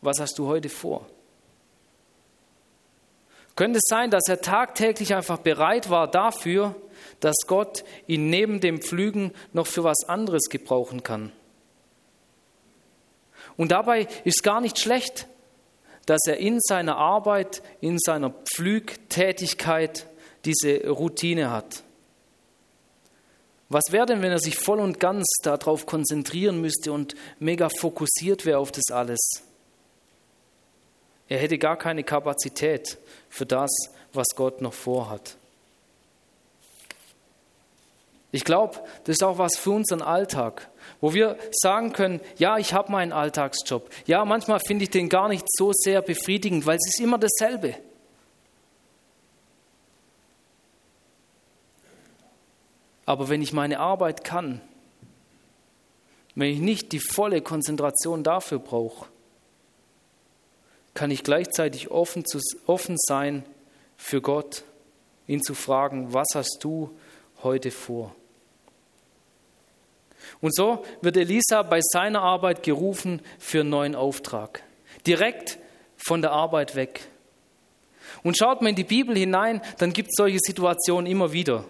Was 0.00 0.20
hast 0.20 0.38
du 0.38 0.46
heute 0.46 0.68
vor? 0.68 1.06
Könnte 3.56 3.78
es 3.78 3.88
sein, 3.88 4.10
dass 4.10 4.28
er 4.28 4.40
tagtäglich 4.40 5.14
einfach 5.14 5.38
bereit 5.38 5.90
war 5.90 6.10
dafür, 6.10 6.74
dass 7.20 7.36
Gott 7.46 7.84
ihn 8.06 8.30
neben 8.30 8.60
dem 8.60 8.80
Pflügen 8.80 9.32
noch 9.52 9.66
für 9.66 9.84
was 9.84 10.08
anderes 10.08 10.48
gebrauchen 10.48 11.02
kann? 11.02 11.32
Und 13.56 13.72
dabei 13.72 14.08
ist 14.24 14.42
gar 14.42 14.62
nicht 14.62 14.78
schlecht, 14.78 15.26
dass 16.06 16.20
er 16.26 16.38
in 16.38 16.58
seiner 16.60 16.96
Arbeit, 16.96 17.62
in 17.82 17.98
seiner 17.98 18.30
Pflügtätigkeit 18.30 20.06
diese 20.46 20.88
Routine 20.88 21.50
hat. 21.50 21.82
Was 23.70 23.92
wäre 23.92 24.04
denn, 24.04 24.20
wenn 24.20 24.32
er 24.32 24.40
sich 24.40 24.56
voll 24.56 24.80
und 24.80 24.98
ganz 24.98 25.24
darauf 25.42 25.86
konzentrieren 25.86 26.60
müsste 26.60 26.92
und 26.92 27.14
mega 27.38 27.68
fokussiert 27.68 28.44
wäre 28.44 28.58
auf 28.58 28.72
das 28.72 28.90
alles? 28.90 29.20
Er 31.28 31.38
hätte 31.38 31.56
gar 31.56 31.76
keine 31.78 32.02
Kapazität 32.02 32.98
für 33.28 33.46
das, 33.46 33.70
was 34.12 34.26
Gott 34.34 34.60
noch 34.60 34.74
vorhat. 34.74 35.36
Ich 38.32 38.44
glaube, 38.44 38.80
das 39.04 39.16
ist 39.16 39.22
auch 39.22 39.38
was 39.38 39.56
für 39.56 39.70
unseren 39.70 40.02
Alltag, 40.02 40.68
wo 41.00 41.14
wir 41.14 41.36
sagen 41.52 41.92
können, 41.92 42.20
ja, 42.38 42.58
ich 42.58 42.74
habe 42.74 42.90
meinen 42.90 43.12
Alltagsjob. 43.12 43.88
Ja, 44.06 44.24
manchmal 44.24 44.58
finde 44.58 44.84
ich 44.84 44.90
den 44.90 45.08
gar 45.08 45.28
nicht 45.28 45.46
so 45.48 45.70
sehr 45.72 46.02
befriedigend, 46.02 46.66
weil 46.66 46.76
es 46.76 46.88
ist 46.88 47.00
immer 47.00 47.18
dasselbe. 47.18 47.76
Aber 53.10 53.28
wenn 53.28 53.42
ich 53.42 53.52
meine 53.52 53.80
Arbeit 53.80 54.22
kann, 54.22 54.60
wenn 56.36 56.48
ich 56.48 56.60
nicht 56.60 56.92
die 56.92 57.00
volle 57.00 57.42
Konzentration 57.42 58.22
dafür 58.22 58.60
brauche, 58.60 59.08
kann 60.94 61.10
ich 61.10 61.24
gleichzeitig 61.24 61.90
offen, 61.90 62.24
zu, 62.24 62.38
offen 62.66 62.94
sein 62.96 63.44
für 63.96 64.20
Gott, 64.20 64.62
ihn 65.26 65.42
zu 65.42 65.54
fragen, 65.54 66.14
was 66.14 66.28
hast 66.36 66.58
du 66.60 66.96
heute 67.42 67.72
vor? 67.72 68.14
Und 70.40 70.54
so 70.54 70.84
wird 71.00 71.16
Elisa 71.16 71.64
bei 71.64 71.80
seiner 71.82 72.22
Arbeit 72.22 72.62
gerufen 72.62 73.22
für 73.40 73.62
einen 73.62 73.70
neuen 73.70 73.96
Auftrag. 73.96 74.62
Direkt 75.04 75.58
von 75.96 76.22
der 76.22 76.30
Arbeit 76.30 76.76
weg. 76.76 77.08
Und 78.22 78.38
schaut 78.38 78.62
man 78.62 78.70
in 78.70 78.76
die 78.76 78.84
Bibel 78.84 79.16
hinein, 79.16 79.60
dann 79.78 79.92
gibt 79.92 80.10
es 80.10 80.14
solche 80.16 80.38
Situationen 80.40 81.10
immer 81.10 81.32
wieder. 81.32 81.64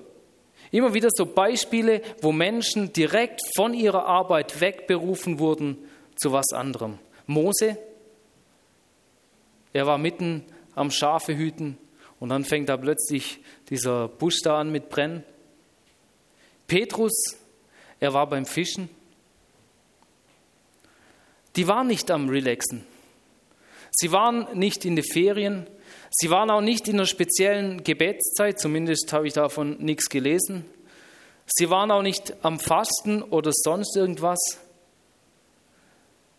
Immer 0.70 0.94
wieder 0.94 1.08
so 1.10 1.26
Beispiele, 1.26 2.02
wo 2.22 2.32
Menschen 2.32 2.92
direkt 2.92 3.40
von 3.56 3.74
ihrer 3.74 4.06
Arbeit 4.06 4.60
wegberufen 4.60 5.38
wurden 5.38 5.78
zu 6.16 6.32
was 6.32 6.52
anderem. 6.52 6.98
Mose 7.26 7.76
er 9.72 9.86
war 9.86 9.98
mitten 9.98 10.44
am 10.74 10.90
Schafe 10.90 11.36
hüten 11.36 11.78
und 12.18 12.30
dann 12.30 12.44
fängt 12.44 12.68
da 12.68 12.76
plötzlich 12.76 13.38
dieser 13.68 14.08
Busch 14.08 14.40
da 14.42 14.60
an 14.60 14.72
mit 14.72 14.88
Brennen. 14.88 15.24
Petrus, 16.66 17.36
er 17.98 18.12
war 18.12 18.28
beim 18.28 18.46
Fischen. 18.46 18.88
Die 21.56 21.66
waren 21.66 21.86
nicht 21.86 22.10
am 22.10 22.28
Relaxen. 22.28 22.84
Sie 23.90 24.12
waren 24.12 24.46
nicht 24.58 24.84
in 24.84 24.96
den 24.96 25.04
Ferien. 25.04 25.66
Sie 26.10 26.28
waren 26.28 26.50
auch 26.50 26.60
nicht 26.60 26.88
in 26.88 26.96
einer 26.96 27.06
speziellen 27.06 27.84
Gebetszeit, 27.84 28.58
zumindest 28.58 29.12
habe 29.12 29.28
ich 29.28 29.32
davon 29.32 29.78
nichts 29.78 30.08
gelesen. 30.08 30.64
Sie 31.46 31.70
waren 31.70 31.90
auch 31.90 32.02
nicht 32.02 32.44
am 32.44 32.58
Fasten 32.58 33.22
oder 33.22 33.52
sonst 33.52 33.96
irgendwas. 33.96 34.58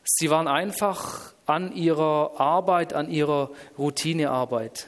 Sie 0.04 0.30
waren 0.30 0.48
einfach 0.48 1.34
an 1.46 1.74
ihrer 1.74 2.40
Arbeit, 2.40 2.94
an 2.94 3.10
ihrer 3.10 3.52
Routinearbeit. 3.78 4.88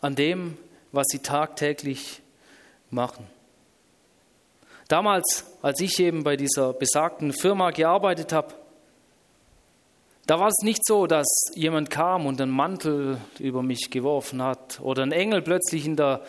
An 0.00 0.14
dem, 0.14 0.58
was 0.92 1.06
sie 1.10 1.18
tagtäglich 1.20 2.20
machen. 2.90 3.26
Damals, 4.88 5.44
als 5.60 5.80
ich 5.80 6.00
eben 6.00 6.24
bei 6.24 6.36
dieser 6.36 6.72
besagten 6.72 7.34
Firma 7.34 7.70
gearbeitet 7.70 8.32
habe, 8.32 8.54
da 10.26 10.40
war 10.40 10.48
es 10.48 10.62
nicht 10.62 10.84
so, 10.84 11.06
dass 11.06 11.26
jemand 11.54 11.90
kam 11.90 12.26
und 12.26 12.40
einen 12.40 12.52
Mantel 12.52 13.18
über 13.38 13.62
mich 13.62 13.90
geworfen 13.90 14.42
hat 14.42 14.80
oder 14.80 15.02
ein 15.02 15.12
Engel 15.12 15.42
plötzlich 15.42 15.86
in 15.86 15.96
der, 15.96 16.22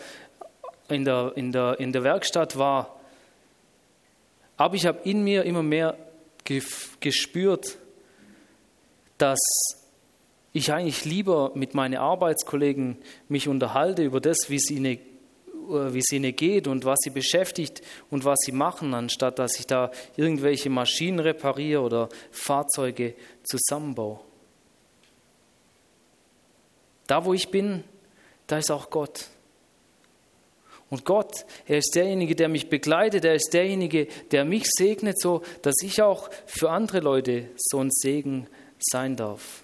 in 0.88 1.04
der, 1.04 1.32
in 1.36 1.52
der, 1.52 1.80
in 1.80 1.92
der 1.92 2.02
Werkstatt 2.02 2.58
war. 2.58 2.98
Aber 4.58 4.74
ich 4.74 4.84
habe 4.86 5.00
in 5.04 5.22
mir 5.22 5.44
immer 5.44 5.62
mehr 5.62 5.96
gespürt, 7.00 7.78
dass 9.16 9.38
ich 10.52 10.72
eigentlich 10.72 11.04
lieber 11.04 11.52
mit 11.54 11.74
meinen 11.74 11.96
Arbeitskollegen 11.96 12.98
mich 13.28 13.48
unterhalte 13.48 14.02
über 14.02 14.20
das, 14.20 14.48
wie 14.48 14.56
es 14.56 14.70
ihnen 14.70 14.98
wie 15.68 15.98
es 15.98 16.12
ihnen 16.12 16.34
geht 16.34 16.66
und 16.66 16.84
was 16.84 16.98
sie 17.02 17.10
beschäftigt 17.10 17.82
und 18.10 18.24
was 18.24 18.38
sie 18.44 18.52
machen, 18.52 18.94
anstatt 18.94 19.38
dass 19.38 19.58
ich 19.58 19.66
da 19.66 19.90
irgendwelche 20.16 20.70
Maschinen 20.70 21.20
repariere 21.20 21.82
oder 21.82 22.08
Fahrzeuge 22.30 23.14
zusammenbaue. 23.44 24.20
Da, 27.06 27.24
wo 27.24 27.34
ich 27.34 27.48
bin, 27.48 27.82
da 28.46 28.58
ist 28.58 28.70
auch 28.70 28.90
Gott. 28.90 29.26
Und 30.90 31.04
Gott, 31.04 31.44
er 31.66 31.78
ist 31.78 31.94
derjenige, 31.94 32.34
der 32.34 32.48
mich 32.48 32.68
begleitet, 32.68 33.24
er 33.24 33.34
ist 33.34 33.54
derjenige, 33.54 34.08
der 34.32 34.44
mich 34.44 34.64
segnet, 34.66 35.20
so 35.20 35.42
dass 35.62 35.74
ich 35.82 36.02
auch 36.02 36.30
für 36.46 36.70
andere 36.70 36.98
Leute 36.98 37.48
so 37.56 37.78
ein 37.78 37.90
Segen 37.90 38.48
sein 38.80 39.16
darf. 39.16 39.62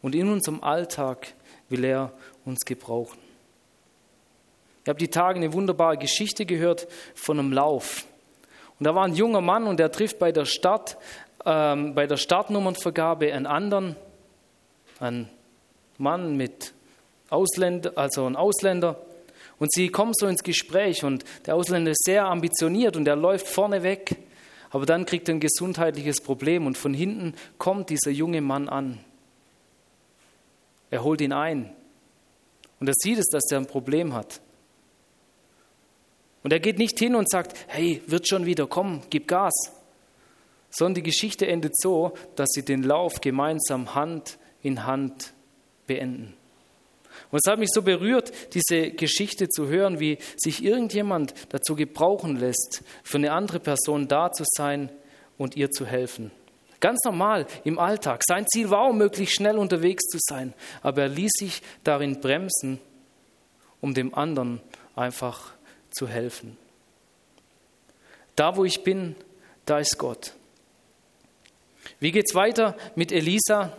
Und 0.00 0.14
in 0.14 0.28
unserem 0.28 0.62
Alltag 0.62 1.34
will 1.68 1.84
er 1.84 2.12
uns 2.44 2.60
gebrauchen. 2.64 3.27
Ich 4.88 4.90
habe 4.90 5.00
die 5.00 5.08
Tage 5.08 5.36
eine 5.36 5.52
wunderbare 5.52 5.98
Geschichte 5.98 6.46
gehört 6.46 6.88
von 7.14 7.38
einem 7.38 7.52
Lauf. 7.52 8.06
Und 8.78 8.86
da 8.86 8.94
war 8.94 9.04
ein 9.04 9.12
junger 9.12 9.42
Mann 9.42 9.66
und 9.66 9.78
der 9.78 9.92
trifft 9.92 10.18
bei 10.18 10.32
der 10.32 10.46
Stadt, 10.46 10.96
ähm, 11.44 11.94
bei 11.94 12.06
der 12.06 12.16
Startnummernvergabe 12.16 13.30
einen 13.34 13.44
anderen, 13.44 13.96
einen 14.98 15.28
Mann 15.98 16.38
mit 16.38 16.72
Ausländer, 17.28 17.92
also 17.96 18.24
ein 18.24 18.34
Ausländer. 18.34 18.98
Und 19.58 19.70
sie 19.74 19.90
kommen 19.90 20.14
so 20.14 20.26
ins 20.26 20.42
Gespräch 20.42 21.04
und 21.04 21.22
der 21.44 21.56
Ausländer 21.56 21.90
ist 21.90 22.04
sehr 22.04 22.24
ambitioniert 22.24 22.96
und 22.96 23.06
er 23.06 23.16
läuft 23.16 23.46
vorne 23.46 23.82
weg. 23.82 24.16
Aber 24.70 24.86
dann 24.86 25.04
kriegt 25.04 25.28
er 25.28 25.34
ein 25.34 25.40
gesundheitliches 25.40 26.22
Problem 26.22 26.64
und 26.66 26.78
von 26.78 26.94
hinten 26.94 27.34
kommt 27.58 27.90
dieser 27.90 28.10
junge 28.10 28.40
Mann 28.40 28.70
an. 28.70 29.00
Er 30.90 31.04
holt 31.04 31.20
ihn 31.20 31.34
ein 31.34 31.76
und 32.80 32.88
er 32.88 32.94
sieht 32.96 33.18
es, 33.18 33.26
dass 33.26 33.52
er 33.52 33.58
ein 33.58 33.66
Problem 33.66 34.14
hat. 34.14 34.40
Und 36.48 36.52
er 36.52 36.60
geht 36.60 36.78
nicht 36.78 36.98
hin 36.98 37.14
und 37.14 37.28
sagt, 37.28 37.54
hey, 37.66 38.00
wird 38.06 38.26
schon 38.26 38.46
wieder, 38.46 38.66
komm, 38.66 39.02
gib 39.10 39.28
Gas. 39.28 39.52
Sondern 40.70 40.94
die 40.94 41.02
Geschichte 41.02 41.46
endet 41.46 41.76
so, 41.76 42.14
dass 42.36 42.48
sie 42.52 42.64
den 42.64 42.84
Lauf 42.84 43.20
gemeinsam 43.20 43.94
Hand 43.94 44.38
in 44.62 44.86
Hand 44.86 45.34
beenden. 45.86 46.32
Und 47.30 47.40
es 47.44 47.52
hat 47.52 47.58
mich 47.58 47.68
so 47.70 47.82
berührt, 47.82 48.32
diese 48.54 48.92
Geschichte 48.92 49.50
zu 49.50 49.68
hören, 49.68 50.00
wie 50.00 50.16
sich 50.38 50.64
irgendjemand 50.64 51.34
dazu 51.50 51.76
gebrauchen 51.76 52.36
lässt, 52.36 52.82
für 53.02 53.18
eine 53.18 53.32
andere 53.32 53.60
Person 53.60 54.08
da 54.08 54.32
zu 54.32 54.44
sein 54.46 54.88
und 55.36 55.54
ihr 55.54 55.70
zu 55.70 55.84
helfen. 55.84 56.30
Ganz 56.80 57.04
normal 57.04 57.46
im 57.64 57.78
Alltag. 57.78 58.22
Sein 58.26 58.46
Ziel 58.46 58.70
war, 58.70 58.88
um 58.88 58.96
möglichst 58.96 59.34
schnell 59.34 59.58
unterwegs 59.58 60.04
zu 60.06 60.16
sein, 60.18 60.54
aber 60.80 61.02
er 61.02 61.08
ließ 61.08 61.32
sich 61.38 61.60
darin 61.84 62.22
bremsen, 62.22 62.80
um 63.82 63.92
dem 63.92 64.14
anderen 64.14 64.62
einfach 64.96 65.57
zu 65.98 66.06
helfen. 66.06 66.56
Da, 68.36 68.56
wo 68.56 68.64
ich 68.64 68.84
bin, 68.84 69.16
da 69.66 69.80
ist 69.80 69.98
Gott. 69.98 70.32
Wie 71.98 72.12
geht 72.12 72.26
es 72.28 72.36
weiter 72.36 72.76
mit 72.94 73.10
Elisa? 73.10 73.76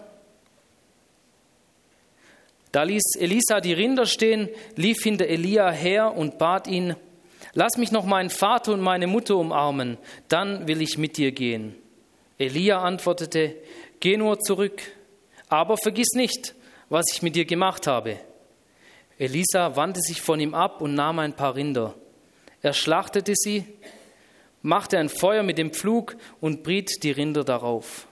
Da 2.74 2.84
ließ 2.84 3.16
Elisa 3.18 3.62
die 3.62 3.72
Rinder 3.72 4.06
stehen, 4.06 4.50
lief 4.76 5.02
hinter 5.02 5.28
Elia 5.28 5.72
her 5.72 6.14
und 6.14 6.38
bat 6.38 6.68
ihn, 6.68 6.98
lass 7.54 7.78
mich 7.78 7.94
noch 7.94 8.06
meinen 8.06 8.30
Vater 8.30 8.74
und 8.74 8.82
meine 8.82 9.08
Mutter 9.08 9.38
umarmen, 9.38 9.98
dann 10.28 10.68
will 10.68 10.82
ich 10.82 10.98
mit 10.98 11.16
dir 11.16 11.32
gehen. 11.32 11.76
Elia 12.38 12.82
antwortete, 12.82 13.56
geh 14.02 14.18
nur 14.18 14.40
zurück, 14.40 14.82
aber 15.48 15.78
vergiss 15.78 16.10
nicht, 16.16 16.54
was 16.90 17.06
ich 17.14 17.22
mit 17.22 17.38
dir 17.38 17.46
gemacht 17.46 17.88
habe. 17.88 18.20
Elisa 19.18 19.78
wandte 19.78 20.02
sich 20.02 20.22
von 20.22 20.40
ihm 20.42 20.54
ab 20.54 20.82
und 20.82 20.96
nahm 20.96 21.20
ein 21.20 21.34
paar 21.34 21.56
Rinder. 21.56 21.96
Er 22.62 22.74
schlachtete 22.74 23.34
sie, 23.36 23.66
machte 24.62 24.98
ein 24.98 25.10
Feuer 25.10 25.44
mit 25.44 25.58
dem 25.58 25.72
Pflug 25.72 26.16
und 26.42 26.64
briet 26.64 27.04
die 27.04 27.12
Rinder 27.12 27.44
darauf. 27.44 28.08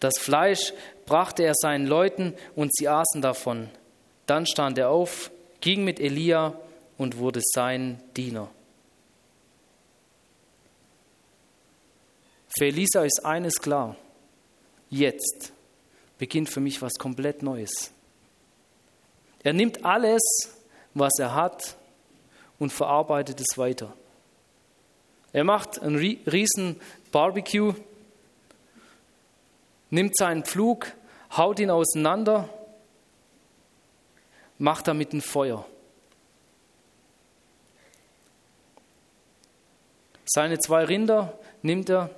Das 0.00 0.18
Fleisch 0.18 0.72
brachte 1.06 1.44
er 1.44 1.54
seinen 1.54 1.86
Leuten 1.86 2.34
und 2.56 2.74
sie 2.74 2.88
aßen 2.88 3.22
davon. 3.22 3.68
Dann 4.26 4.46
stand 4.46 4.78
er 4.78 4.90
auf, 4.90 5.30
ging 5.60 5.84
mit 5.84 6.00
Elia 6.00 6.58
und 6.96 7.18
wurde 7.18 7.40
sein 7.42 8.02
Diener. 8.16 8.50
Für 12.56 12.66
Elisa 12.66 13.04
ist 13.04 13.24
eines 13.24 13.54
klar. 13.60 13.96
Jetzt 14.88 15.52
beginnt 16.18 16.48
für 16.48 16.60
mich 16.60 16.82
was 16.82 16.94
komplett 16.94 17.42
Neues. 17.42 17.92
Er 19.42 19.52
nimmt 19.52 19.84
alles, 19.84 20.20
was 20.94 21.12
er 21.18 21.34
hat, 21.34 21.76
und 22.60 22.72
verarbeitet 22.72 23.40
es 23.40 23.58
weiter. 23.58 23.92
Er 25.32 25.42
macht 25.42 25.80
einen 25.82 25.96
riesen 25.96 26.80
Barbecue, 27.10 27.74
nimmt 29.88 30.16
seinen 30.16 30.44
Pflug, 30.44 30.92
haut 31.36 31.58
ihn 31.58 31.70
auseinander, 31.70 32.48
macht 34.58 34.86
damit 34.86 35.12
ein 35.12 35.22
Feuer. 35.22 35.66
Seine 40.26 40.58
zwei 40.58 40.84
Rinder 40.84 41.36
nimmt 41.62 41.88
er, 41.88 42.10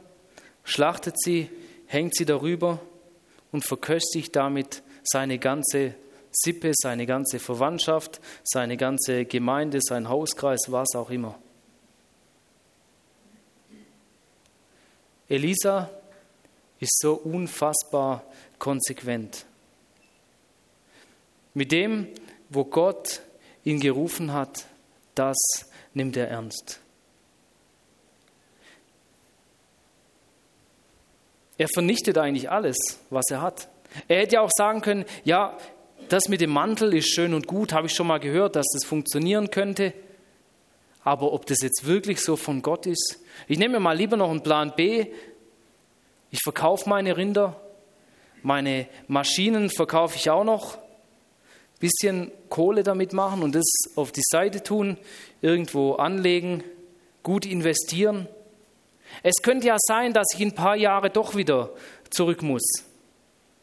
schlachtet 0.64 1.16
sie, 1.18 1.48
hängt 1.86 2.14
sie 2.16 2.26
darüber 2.26 2.80
und 3.52 3.64
verköstigt 3.64 4.34
damit 4.36 4.82
seine 5.04 5.38
ganze 5.38 5.94
Sippe, 6.32 6.72
seine 6.74 7.06
ganze 7.06 7.38
Verwandtschaft, 7.38 8.20
seine 8.42 8.76
ganze 8.76 9.26
Gemeinde, 9.26 9.80
sein 9.82 10.08
Hauskreis, 10.08 10.60
was 10.68 10.94
auch 10.94 11.10
immer. 11.10 11.38
Elisa 15.28 15.90
ist 16.80 16.98
so 17.00 17.14
unfassbar 17.14 18.24
konsequent. 18.58 19.46
Mit 21.54 21.70
dem, 21.70 22.08
wo 22.48 22.64
Gott 22.64 23.20
ihn 23.64 23.78
gerufen 23.78 24.32
hat, 24.32 24.66
das 25.14 25.36
nimmt 25.94 26.16
er 26.16 26.28
ernst. 26.28 26.80
Er 31.58 31.68
vernichtet 31.68 32.18
eigentlich 32.18 32.50
alles, 32.50 32.76
was 33.10 33.30
er 33.30 33.42
hat. 33.42 33.68
Er 34.08 34.22
hätte 34.22 34.36
ja 34.36 34.40
auch 34.40 34.50
sagen 34.52 34.80
können, 34.80 35.04
ja, 35.24 35.56
das 36.08 36.28
mit 36.28 36.40
dem 36.40 36.50
Mantel 36.50 36.94
ist 36.94 37.08
schön 37.08 37.34
und 37.34 37.46
gut, 37.46 37.72
habe 37.72 37.86
ich 37.86 37.94
schon 37.94 38.06
mal 38.06 38.18
gehört, 38.18 38.56
dass 38.56 38.66
das 38.72 38.84
funktionieren 38.84 39.50
könnte. 39.50 39.92
Aber 41.04 41.32
ob 41.32 41.46
das 41.46 41.58
jetzt 41.62 41.86
wirklich 41.86 42.20
so 42.20 42.36
von 42.36 42.62
Gott 42.62 42.86
ist, 42.86 43.18
ich 43.48 43.58
nehme 43.58 43.74
mir 43.74 43.80
mal 43.80 43.96
lieber 43.96 44.16
noch 44.16 44.30
einen 44.30 44.42
Plan 44.42 44.72
B. 44.76 45.06
Ich 46.30 46.40
verkaufe 46.42 46.88
meine 46.88 47.16
Rinder, 47.16 47.60
meine 48.42 48.86
Maschinen 49.08 49.70
verkaufe 49.70 50.16
ich 50.16 50.30
auch 50.30 50.44
noch, 50.44 50.78
bisschen 51.78 52.30
Kohle 52.48 52.84
damit 52.84 53.12
machen 53.12 53.42
und 53.42 53.54
das 53.54 53.64
auf 53.96 54.12
die 54.12 54.22
Seite 54.24 54.62
tun, 54.62 54.96
irgendwo 55.40 55.94
anlegen, 55.94 56.62
gut 57.24 57.44
investieren. 57.44 58.28
Es 59.22 59.42
könnte 59.42 59.66
ja 59.66 59.76
sein, 59.78 60.12
dass 60.12 60.28
ich 60.34 60.40
in 60.40 60.50
ein 60.50 60.54
paar 60.54 60.76
Jahre 60.76 61.10
doch 61.10 61.34
wieder 61.34 61.70
zurück 62.10 62.42
muss 62.42 62.62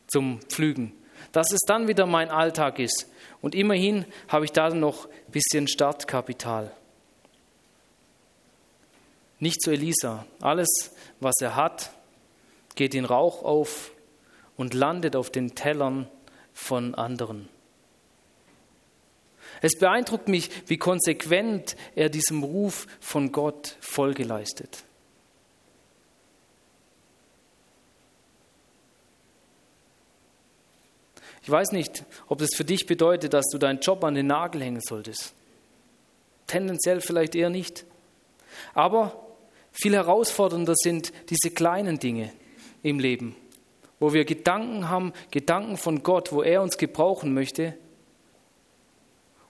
zum 0.08 0.42
Pflügen 0.50 0.99
dass 1.32 1.52
es 1.52 1.60
dann 1.66 1.88
wieder 1.88 2.06
mein 2.06 2.30
Alltag 2.30 2.80
ist. 2.80 3.10
Und 3.42 3.56
immerhin 3.56 4.06
habe 4.28 4.46
ich 4.46 4.52
da 4.52 4.70
noch 4.70 5.06
ein 5.06 5.32
bisschen 5.32 5.68
Startkapital. 5.68 6.72
Nicht 9.40 9.62
zu 9.62 9.72
Elisa. 9.72 10.26
Alles, 10.42 10.92
was 11.20 11.36
er 11.42 11.56
hat, 11.56 11.92
geht 12.76 12.94
in 12.94 13.06
Rauch 13.06 13.44
auf 13.44 13.92
und 14.58 14.74
landet 14.74 15.16
auf 15.16 15.30
den 15.30 15.56
Tellern 15.56 16.10
von 16.54 16.96
anderen. 16.96 17.48
Es 19.62 19.78
beeindruckt 19.78 20.28
mich, 20.28 20.50
wie 20.68 20.78
konsequent 20.78 21.76
er 21.96 22.10
diesem 22.10 22.44
Ruf 22.44 22.88
von 23.00 23.32
Gott 23.32 23.78
Folge 23.80 24.24
leistet. 24.24 24.84
Ich 31.42 31.50
weiß 31.50 31.72
nicht, 31.72 32.04
ob 32.28 32.40
das 32.40 32.50
für 32.56 32.66
dich 32.66 32.86
bedeutet, 32.86 33.34
dass 33.34 33.46
du 33.52 33.58
deinen 33.58 33.80
Job 33.80 34.04
an 34.04 34.16
den 34.16 34.28
Nagel 34.28 34.62
hängen 34.62 34.82
solltest. 34.82 35.34
Tendenziell 36.48 37.02
vielleicht 37.02 37.36
eher 37.36 37.50
nicht. 37.50 37.86
Aber 38.74 39.28
viel 39.72 39.94
herausfordernder 39.94 40.76
sind 40.76 41.14
diese 41.30 41.52
kleinen 41.52 42.00
Dinge 42.00 42.32
im 42.84 43.00
Leben, 43.00 43.36
wo 44.00 44.14
wir 44.14 44.26
Gedanken 44.26 44.90
haben, 44.90 45.14
Gedanken 45.32 45.78
von 45.78 46.04
Gott, 46.04 46.32
wo 46.32 46.42
er 46.42 46.62
uns 46.62 46.78
gebrauchen 46.78 47.34
möchte 47.34 47.78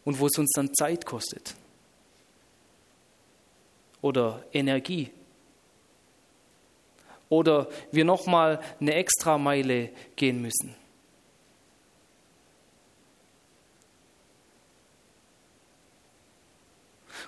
und 0.04 0.20
wo 0.20 0.28
es 0.28 0.38
uns 0.38 0.52
dann 0.56 0.74
Zeit 0.74 1.06
kostet 1.06 1.56
oder 4.02 4.44
Energie 4.54 5.12
oder 7.30 7.68
wir 7.92 8.06
nochmal 8.06 8.60
eine 8.80 8.96
Extrameile 8.96 9.90
gehen 10.16 10.42
müssen. 10.42 10.76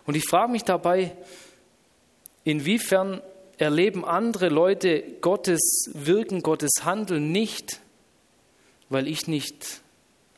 Und 0.06 0.16
ich 0.16 0.26
frage 0.26 0.52
mich 0.52 0.64
dabei, 0.64 1.16
inwiefern 2.44 3.22
erleben 3.58 4.04
andere 4.04 4.50
Leute 4.50 5.04
Gottes 5.22 5.92
Wirken, 5.94 6.42
Gottes 6.42 6.84
Handeln 6.84 7.32
nicht, 7.32 7.80
weil 8.90 9.08
ich 9.08 9.28
nicht 9.28 9.82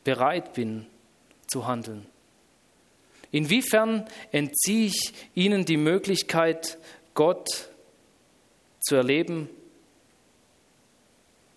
bereit 0.04 0.52
bin 0.52 0.86
zu 1.46 1.66
handeln. 1.66 2.06
Inwiefern 3.30 4.06
entziehe 4.30 4.86
ich 4.86 5.12
ihnen 5.34 5.64
die 5.64 5.76
Möglichkeit, 5.76 6.78
Gott 7.14 7.68
zu 8.80 8.94
erleben, 8.94 9.48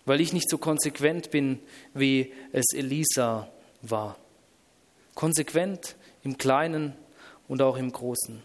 weil 0.05 0.21
ich 0.21 0.31
nicht 0.31 0.49
so 0.49 0.57
konsequent 0.57 1.29
bin, 1.29 1.59
wie 1.93 2.33
es 2.53 2.65
Elisa 2.73 3.49
war. 3.81 4.17
Konsequent 5.13 5.97
im 6.23 6.37
Kleinen 6.37 6.95
und 7.47 7.61
auch 7.61 7.77
im 7.77 7.91
Großen. 7.91 8.41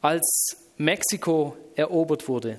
Als 0.00 0.56
Mexiko 0.76 1.56
erobert 1.74 2.28
wurde, 2.28 2.58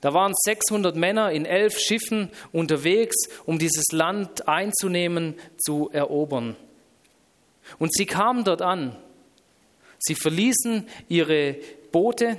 da 0.00 0.12
waren 0.12 0.34
600 0.36 0.96
Männer 0.96 1.32
in 1.32 1.46
elf 1.46 1.78
Schiffen 1.78 2.30
unterwegs, 2.52 3.16
um 3.46 3.58
dieses 3.58 3.86
Land 3.90 4.46
einzunehmen, 4.46 5.34
zu 5.56 5.88
erobern. 5.92 6.56
Und 7.78 7.94
sie 7.94 8.04
kamen 8.04 8.44
dort 8.44 8.60
an. 8.60 8.94
Sie 9.98 10.14
verließen 10.14 10.86
ihre 11.08 11.56
Boote 11.90 12.38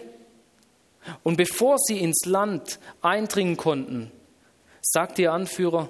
und 1.24 1.38
bevor 1.38 1.78
sie 1.80 1.98
ins 1.98 2.26
Land 2.26 2.80
eindringen 3.02 3.58
konnten, 3.58 4.12
sagte 4.82 5.24
ihr 5.24 5.34
Anführer, 5.34 5.90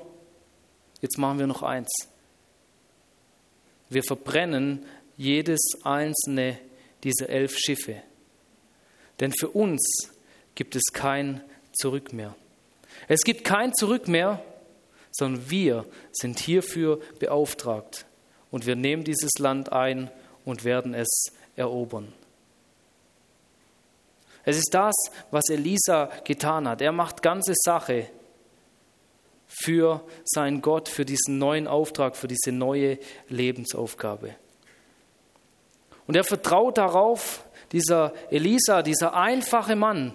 Jetzt 1.02 1.18
machen 1.18 1.40
wir 1.40 1.48
noch 1.48 1.64
eins. 1.64 1.90
Wir 3.90 4.04
verbrennen 4.04 4.86
jedes 5.18 5.62
einzelne 5.84 6.58
dieser 7.04 7.30
elf 7.30 7.58
Schiffe. 7.58 8.02
Denn 9.20 9.32
für 9.32 9.50
uns 9.50 9.82
gibt 10.56 10.76
es 10.76 10.84
kein 10.92 11.42
Zurück 11.74 12.14
mehr. 12.14 12.36
Es 13.08 13.22
gibt 13.22 13.44
kein 13.44 13.74
Zurück 13.74 14.08
mehr, 14.08 14.44
sondern 15.12 15.50
wir 15.50 15.86
sind 16.12 16.40
hierfür 16.40 17.00
beauftragt. 17.20 18.06
Und 18.52 18.66
wir 18.66 18.76
nehmen 18.76 19.04
dieses 19.04 19.32
Land 19.40 19.72
ein 19.72 20.10
und 20.44 20.64
werden 20.64 20.94
es 20.94 21.08
erobern. 21.56 22.14
Es 24.44 24.58
ist 24.58 24.74
das, 24.74 24.94
was 25.32 25.50
Elisa 25.50 26.10
getan 26.24 26.68
hat. 26.68 26.82
Er 26.82 26.92
macht 26.92 27.22
ganze 27.22 27.54
Sache 27.56 28.08
für 29.48 30.04
seinen 30.26 30.62
Gott, 30.62 30.90
für 30.90 31.06
diesen 31.06 31.38
neuen 31.38 31.68
Auftrag, 31.68 32.16
für 32.16 32.28
diese 32.28 32.52
neue 32.52 32.98
Lebensaufgabe. 33.30 34.36
Und 36.08 36.16
er 36.16 36.24
vertraut 36.24 36.78
darauf, 36.78 37.46
dieser 37.72 38.14
Elisa, 38.30 38.82
dieser 38.82 39.16
einfache 39.16 39.76
Mann, 39.76 40.14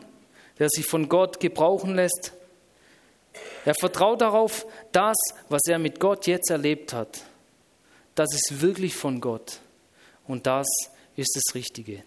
der 0.59 0.69
sich 0.69 0.87
von 0.87 1.09
Gott 1.09 1.41
gebrauchen 1.41 1.95
lässt, 1.95 2.33
er 3.65 3.75
vertraut 3.75 4.21
darauf, 4.21 4.67
das, 4.93 5.17
was 5.49 5.63
er 5.69 5.79
mit 5.79 6.01
Gott 6.01 6.27
jetzt 6.27 6.51
erlebt 6.51 6.93
hat, 6.93 7.25
das 8.15 8.29
ist 8.35 8.61
wirklich 8.61 8.95
von 8.95 9.21
Gott 9.21 9.61
und 10.27 10.47
das 10.47 10.67
ist 11.17 11.35
das 11.35 11.55
Richtige. 11.55 12.03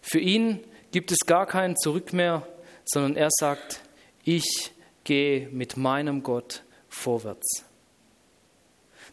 Für 0.00 0.18
ihn 0.18 0.64
gibt 0.90 1.12
es 1.12 1.18
gar 1.26 1.46
kein 1.46 1.76
Zurück 1.76 2.12
mehr, 2.12 2.46
sondern 2.84 3.16
er 3.16 3.30
sagt, 3.30 3.80
ich 4.24 4.72
gehe 5.04 5.48
mit 5.48 5.76
meinem 5.76 6.22
Gott 6.22 6.62
vorwärts. 6.88 7.64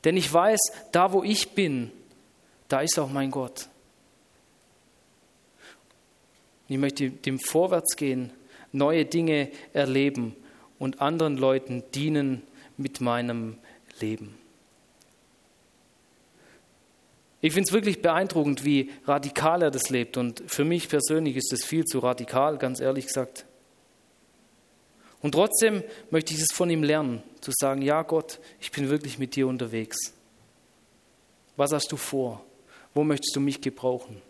Denn 0.03 0.15
ich 0.17 0.31
weiß, 0.31 0.59
da 0.91 1.11
wo 1.11 1.23
ich 1.23 1.49
bin, 1.49 1.91
da 2.67 2.81
ist 2.81 2.99
auch 2.99 3.09
mein 3.09 3.31
Gott. 3.31 3.67
Ich 6.67 6.77
möchte 6.77 7.09
dem 7.09 7.39
Vorwärts 7.39 7.95
gehen, 7.95 8.31
neue 8.71 9.05
Dinge 9.05 9.49
erleben 9.73 10.35
und 10.77 11.01
anderen 11.01 11.35
Leuten 11.37 11.83
dienen 11.93 12.43
mit 12.77 13.01
meinem 13.01 13.57
Leben. 13.99 14.35
Ich 17.41 17.53
finde 17.53 17.67
es 17.67 17.73
wirklich 17.73 18.01
beeindruckend, 18.01 18.65
wie 18.65 18.91
radikal 19.05 19.61
er 19.61 19.71
das 19.71 19.89
lebt. 19.89 20.17
Und 20.17 20.43
für 20.47 20.65
mich 20.65 20.89
persönlich 20.89 21.37
ist 21.37 21.53
es 21.53 21.63
viel 21.63 21.85
zu 21.85 21.99
radikal, 21.99 22.57
ganz 22.57 22.79
ehrlich 22.81 23.07
gesagt. 23.07 23.45
Und 25.21 25.33
trotzdem 25.33 25.83
möchte 26.11 26.33
ich 26.33 26.39
es 26.39 26.53
von 26.53 26.69
ihm 26.69 26.83
lernen, 26.83 27.21
zu 27.41 27.51
sagen, 27.53 27.81
ja 27.81 28.03
Gott, 28.03 28.39
ich 28.61 28.71
bin 28.71 28.89
wirklich 28.89 29.19
mit 29.19 29.35
dir 29.35 29.47
unterwegs. 29.47 29.97
Was 31.57 31.73
hast 31.73 31.91
du 31.91 31.97
vor? 31.97 32.43
Wo 32.93 33.03
möchtest 33.03 33.35
du 33.35 33.41
mich 33.41 33.59
gebrauchen? 33.59 34.21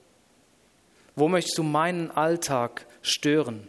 Wo 1.15 1.27
möchtest 1.27 1.57
du 1.57 1.63
meinen 1.63 2.11
Alltag 2.11 2.87
stören? 3.01 3.67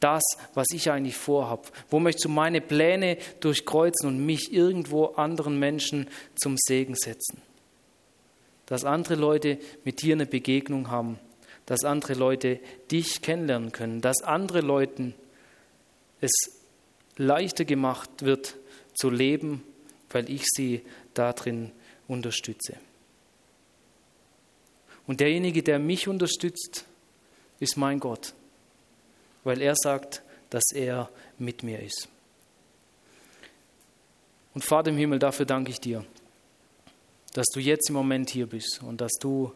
Das, 0.00 0.22
was 0.54 0.66
ich 0.72 0.90
eigentlich 0.90 1.16
vorhab. 1.16 1.70
Wo 1.90 1.98
möchtest 1.98 2.24
du 2.24 2.28
meine 2.28 2.60
Pläne 2.60 3.18
durchkreuzen 3.40 4.08
und 4.08 4.24
mich 4.24 4.52
irgendwo 4.52 5.06
anderen 5.06 5.58
Menschen 5.58 6.08
zum 6.36 6.56
Segen 6.56 6.94
setzen? 6.94 7.42
Dass 8.66 8.84
andere 8.84 9.14
Leute 9.14 9.58
mit 9.84 10.02
dir 10.02 10.14
eine 10.14 10.26
Begegnung 10.26 10.90
haben, 10.90 11.18
dass 11.66 11.84
andere 11.84 12.14
Leute 12.14 12.60
dich 12.90 13.22
kennenlernen 13.22 13.72
können, 13.72 14.00
dass 14.00 14.22
andere 14.22 14.60
Leute 14.60 15.14
es 16.20 16.32
leichter 17.16 17.64
gemacht 17.64 18.10
wird 18.22 18.56
zu 18.94 19.10
leben, 19.10 19.62
weil 20.10 20.30
ich 20.30 20.44
sie 20.46 20.82
darin 21.14 21.72
unterstütze. 22.06 22.76
Und 25.06 25.20
derjenige, 25.20 25.62
der 25.62 25.78
mich 25.78 26.08
unterstützt, 26.08 26.84
ist 27.60 27.76
mein 27.76 27.98
Gott, 27.98 28.34
weil 29.44 29.62
er 29.62 29.74
sagt, 29.74 30.22
dass 30.50 30.64
er 30.72 31.10
mit 31.38 31.62
mir 31.62 31.80
ist. 31.80 32.08
Und 34.54 34.64
Vater 34.64 34.90
im 34.90 34.96
Himmel, 34.96 35.18
dafür 35.18 35.46
danke 35.46 35.70
ich 35.70 35.80
dir, 35.80 36.04
dass 37.32 37.46
du 37.52 37.60
jetzt 37.60 37.88
im 37.88 37.94
Moment 37.94 38.30
hier 38.30 38.46
bist 38.46 38.82
und 38.82 39.00
dass 39.00 39.12
du 39.20 39.52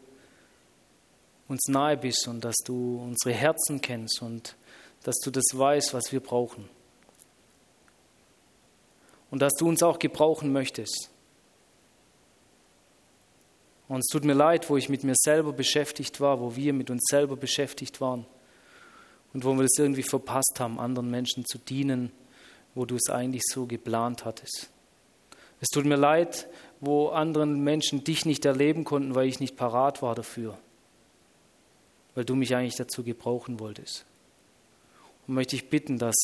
uns 1.49 1.69
nahe 1.69 1.97
bist 1.97 2.29
und 2.29 2.45
dass 2.45 2.57
du 2.65 3.01
unsere 3.03 3.35
Herzen 3.35 3.81
kennst 3.81 4.23
und 4.23 4.57
dass 5.03 5.19
du 5.19 5.31
das 5.31 5.45
weißt, 5.53 5.95
was 5.95 6.13
wir 6.13 6.21
brauchen. 6.21 6.69
Und 9.31 9.41
dass 9.41 9.55
du 9.55 9.69
uns 9.69 9.83
auch 9.83 9.99
gebrauchen 9.99 10.53
möchtest. 10.53 11.11
Und 13.89 14.01
es 14.01 14.07
tut 14.07 14.25
mir 14.25 14.35
leid, 14.35 14.71
wo 14.71 14.77
ich 14.77 14.89
mit 14.89 15.05
mir 15.05 15.15
selber 15.17 15.53
beschäftigt 15.53 16.21
war, 16.21 16.41
wo 16.41 16.57
wir 16.57 16.73
mit 16.73 16.91
uns 16.91 17.03
selber 17.11 17.37
beschäftigt 17.37 18.01
waren 18.01 18.27
und 19.33 19.45
wo 19.45 19.55
wir 19.55 19.65
es 19.65 19.79
irgendwie 19.79 20.03
verpasst 20.03 20.57
haben, 20.59 20.79
anderen 20.79 21.11
Menschen 21.11 21.45
zu 21.45 21.59
dienen, 21.59 22.13
wo 22.75 22.87
du 22.87 22.97
es 22.97 23.11
eigentlich 23.11 23.43
so 23.45 23.67
geplant 23.67 24.25
hattest. 24.25 24.71
Es 25.61 25.69
tut 25.69 25.85
mir 25.85 25.97
leid, 25.97 26.49
wo 26.81 27.09
anderen 27.09 27.63
Menschen 27.63 28.03
dich 28.03 28.25
nicht 28.25 28.45
erleben 28.45 28.85
konnten, 28.85 29.15
weil 29.15 29.29
ich 29.29 29.41
nicht 29.41 29.57
parat 29.57 30.03
war 30.03 30.15
dafür, 30.15 30.59
weil 32.15 32.25
du 32.25 32.35
mich 32.35 32.55
eigentlich 32.57 32.77
dazu 32.77 33.03
gebrauchen 33.03 33.61
wolltest. 33.61 34.07
Und 35.33 35.37
möchte 35.37 35.57
ich 35.57 35.71
bitten, 35.71 35.97
dass 35.97 36.15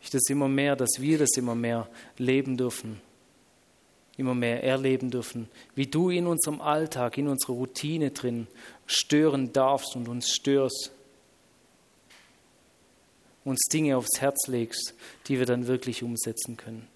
ich 0.00 0.10
das 0.10 0.28
immer 0.28 0.48
mehr, 0.48 0.74
dass 0.74 1.00
wir 1.00 1.18
das 1.18 1.36
immer 1.36 1.54
mehr 1.54 1.88
leben 2.18 2.56
dürfen, 2.56 3.00
immer 4.16 4.34
mehr 4.34 4.64
erleben 4.64 5.12
dürfen, 5.12 5.48
wie 5.76 5.86
du 5.86 6.10
in 6.10 6.26
unserem 6.26 6.60
Alltag, 6.60 7.16
in 7.16 7.28
unserer 7.28 7.52
Routine 7.52 8.10
drin 8.10 8.48
stören 8.86 9.52
darfst 9.52 9.94
und 9.94 10.08
uns 10.08 10.30
störst. 10.30 10.90
uns 13.44 13.60
Dinge 13.72 13.96
aufs 13.96 14.20
Herz 14.20 14.48
legst, 14.48 14.94
die 15.28 15.38
wir 15.38 15.46
dann 15.46 15.68
wirklich 15.68 16.02
umsetzen 16.02 16.56
können. 16.56 16.88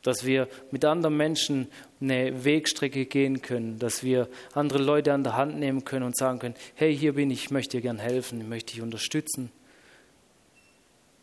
Dass 0.00 0.24
wir 0.24 0.48
mit 0.70 0.86
anderen 0.86 1.18
Menschen 1.18 1.68
eine 2.00 2.42
Wegstrecke 2.42 3.04
gehen 3.04 3.42
können, 3.42 3.78
dass 3.78 4.02
wir 4.02 4.30
andere 4.54 4.82
Leute 4.82 5.12
an 5.12 5.24
der 5.24 5.36
Hand 5.36 5.58
nehmen 5.58 5.84
können 5.84 6.06
und 6.06 6.16
sagen 6.16 6.38
können, 6.38 6.54
hey, 6.74 6.96
hier 6.96 7.12
bin 7.12 7.30
ich, 7.30 7.44
ich 7.44 7.50
möchte 7.50 7.76
dir 7.76 7.82
gern 7.82 7.98
helfen, 7.98 8.40
ich 8.40 8.46
möchte 8.46 8.72
dich 8.72 8.80
unterstützen. 8.80 9.52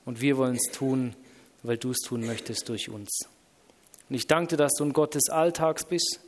Und 0.05 0.21
wir 0.21 0.37
wollen 0.37 0.55
es 0.55 0.71
tun, 0.71 1.15
weil 1.63 1.77
du 1.77 1.91
es 1.91 1.99
tun 1.99 2.25
möchtest 2.25 2.69
durch 2.69 2.89
uns. 2.89 3.09
Und 4.09 4.15
ich 4.15 4.27
danke 4.27 4.49
dir, 4.49 4.57
dass 4.57 4.73
du 4.73 4.83
ein 4.83 4.93
Gott 4.93 5.15
des 5.15 5.29
Alltags 5.29 5.85
bist, 5.85 6.19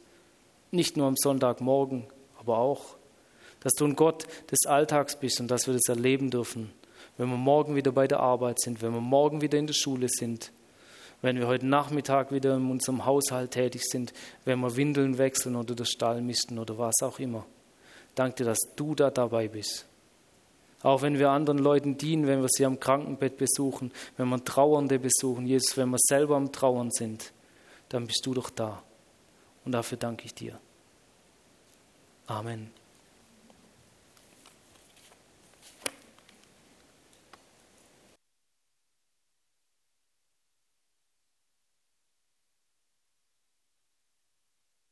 nicht 0.72 0.98
nur 0.98 1.08
am 1.08 1.16
Sonntagmorgen, 1.16 2.08
aber 2.40 2.58
auch, 2.58 2.96
dass 3.60 3.74
du 3.74 3.86
ein 3.86 3.96
Gott 3.96 4.28
des 4.52 4.66
Alltags 4.66 5.18
bist 5.18 5.40
und 5.40 5.50
dass 5.50 5.68
wir 5.68 5.74
das 5.74 5.88
erleben 5.90 6.30
dürfen, 6.30 6.72
wenn 7.18 7.30
wir 7.30 7.38
morgen 7.38 7.76
wieder 7.76 7.92
bei 7.92 8.08
der 8.08 8.20
Arbeit 8.20 8.60
sind, 8.60 8.82
wenn 8.82 8.94
wir 8.94 9.02
morgen 9.02 9.42
wieder 9.42 9.58
in 9.58 9.68
der 9.68 9.74
Schule 9.74 10.08
sind, 10.10 10.52
wenn 11.22 11.38
wir 11.38 11.48
heute 11.48 11.66
Nachmittag 11.66 12.32
wieder 12.32 12.56
in 12.56 12.70
unserem 12.70 13.06
Haushalt 13.06 13.52
tätig 13.52 13.84
sind, 13.86 14.14
wenn 14.44 14.60
wir 14.60 14.76
Windeln 14.76 15.18
wechseln 15.18 15.56
oder 15.56 15.76
den 15.76 15.86
Stall 15.86 16.22
misten 16.22 16.60
oder 16.60 16.78
was 16.78 16.96
auch 17.02 17.20
immer. 17.20 17.46
Danke 18.14 18.38
dir, 18.38 18.46
dass 18.46 18.60
du 18.76 18.96
da 18.96 19.10
dabei 19.10 19.48
bist. 19.48 19.88
Auch 20.86 21.02
wenn 21.02 21.18
wir 21.18 21.32
anderen 21.32 21.58
Leuten 21.58 21.98
dienen, 21.98 22.28
wenn 22.28 22.44
wir 22.44 22.48
sie 22.48 22.64
am 22.64 22.80
Krankenbett 22.80 23.38
besuchen, 23.38 23.92
wenn 24.18 24.30
wir 24.30 24.46
Trauernde 24.46 25.00
besuchen, 25.00 25.48
Jesus, 25.48 25.76
wenn 25.78 25.90
wir 25.90 25.98
selber 26.00 26.36
am 26.36 26.52
Trauern 26.52 26.92
sind, 26.92 27.34
dann 27.90 28.06
bist 28.06 28.24
du 28.24 28.36
doch 28.36 28.52
da. 28.52 28.84
Und 29.66 29.72
dafür 29.72 29.98
danke 29.98 30.26
ich 30.26 30.36
dir. 30.36 30.60
Amen. 32.28 32.70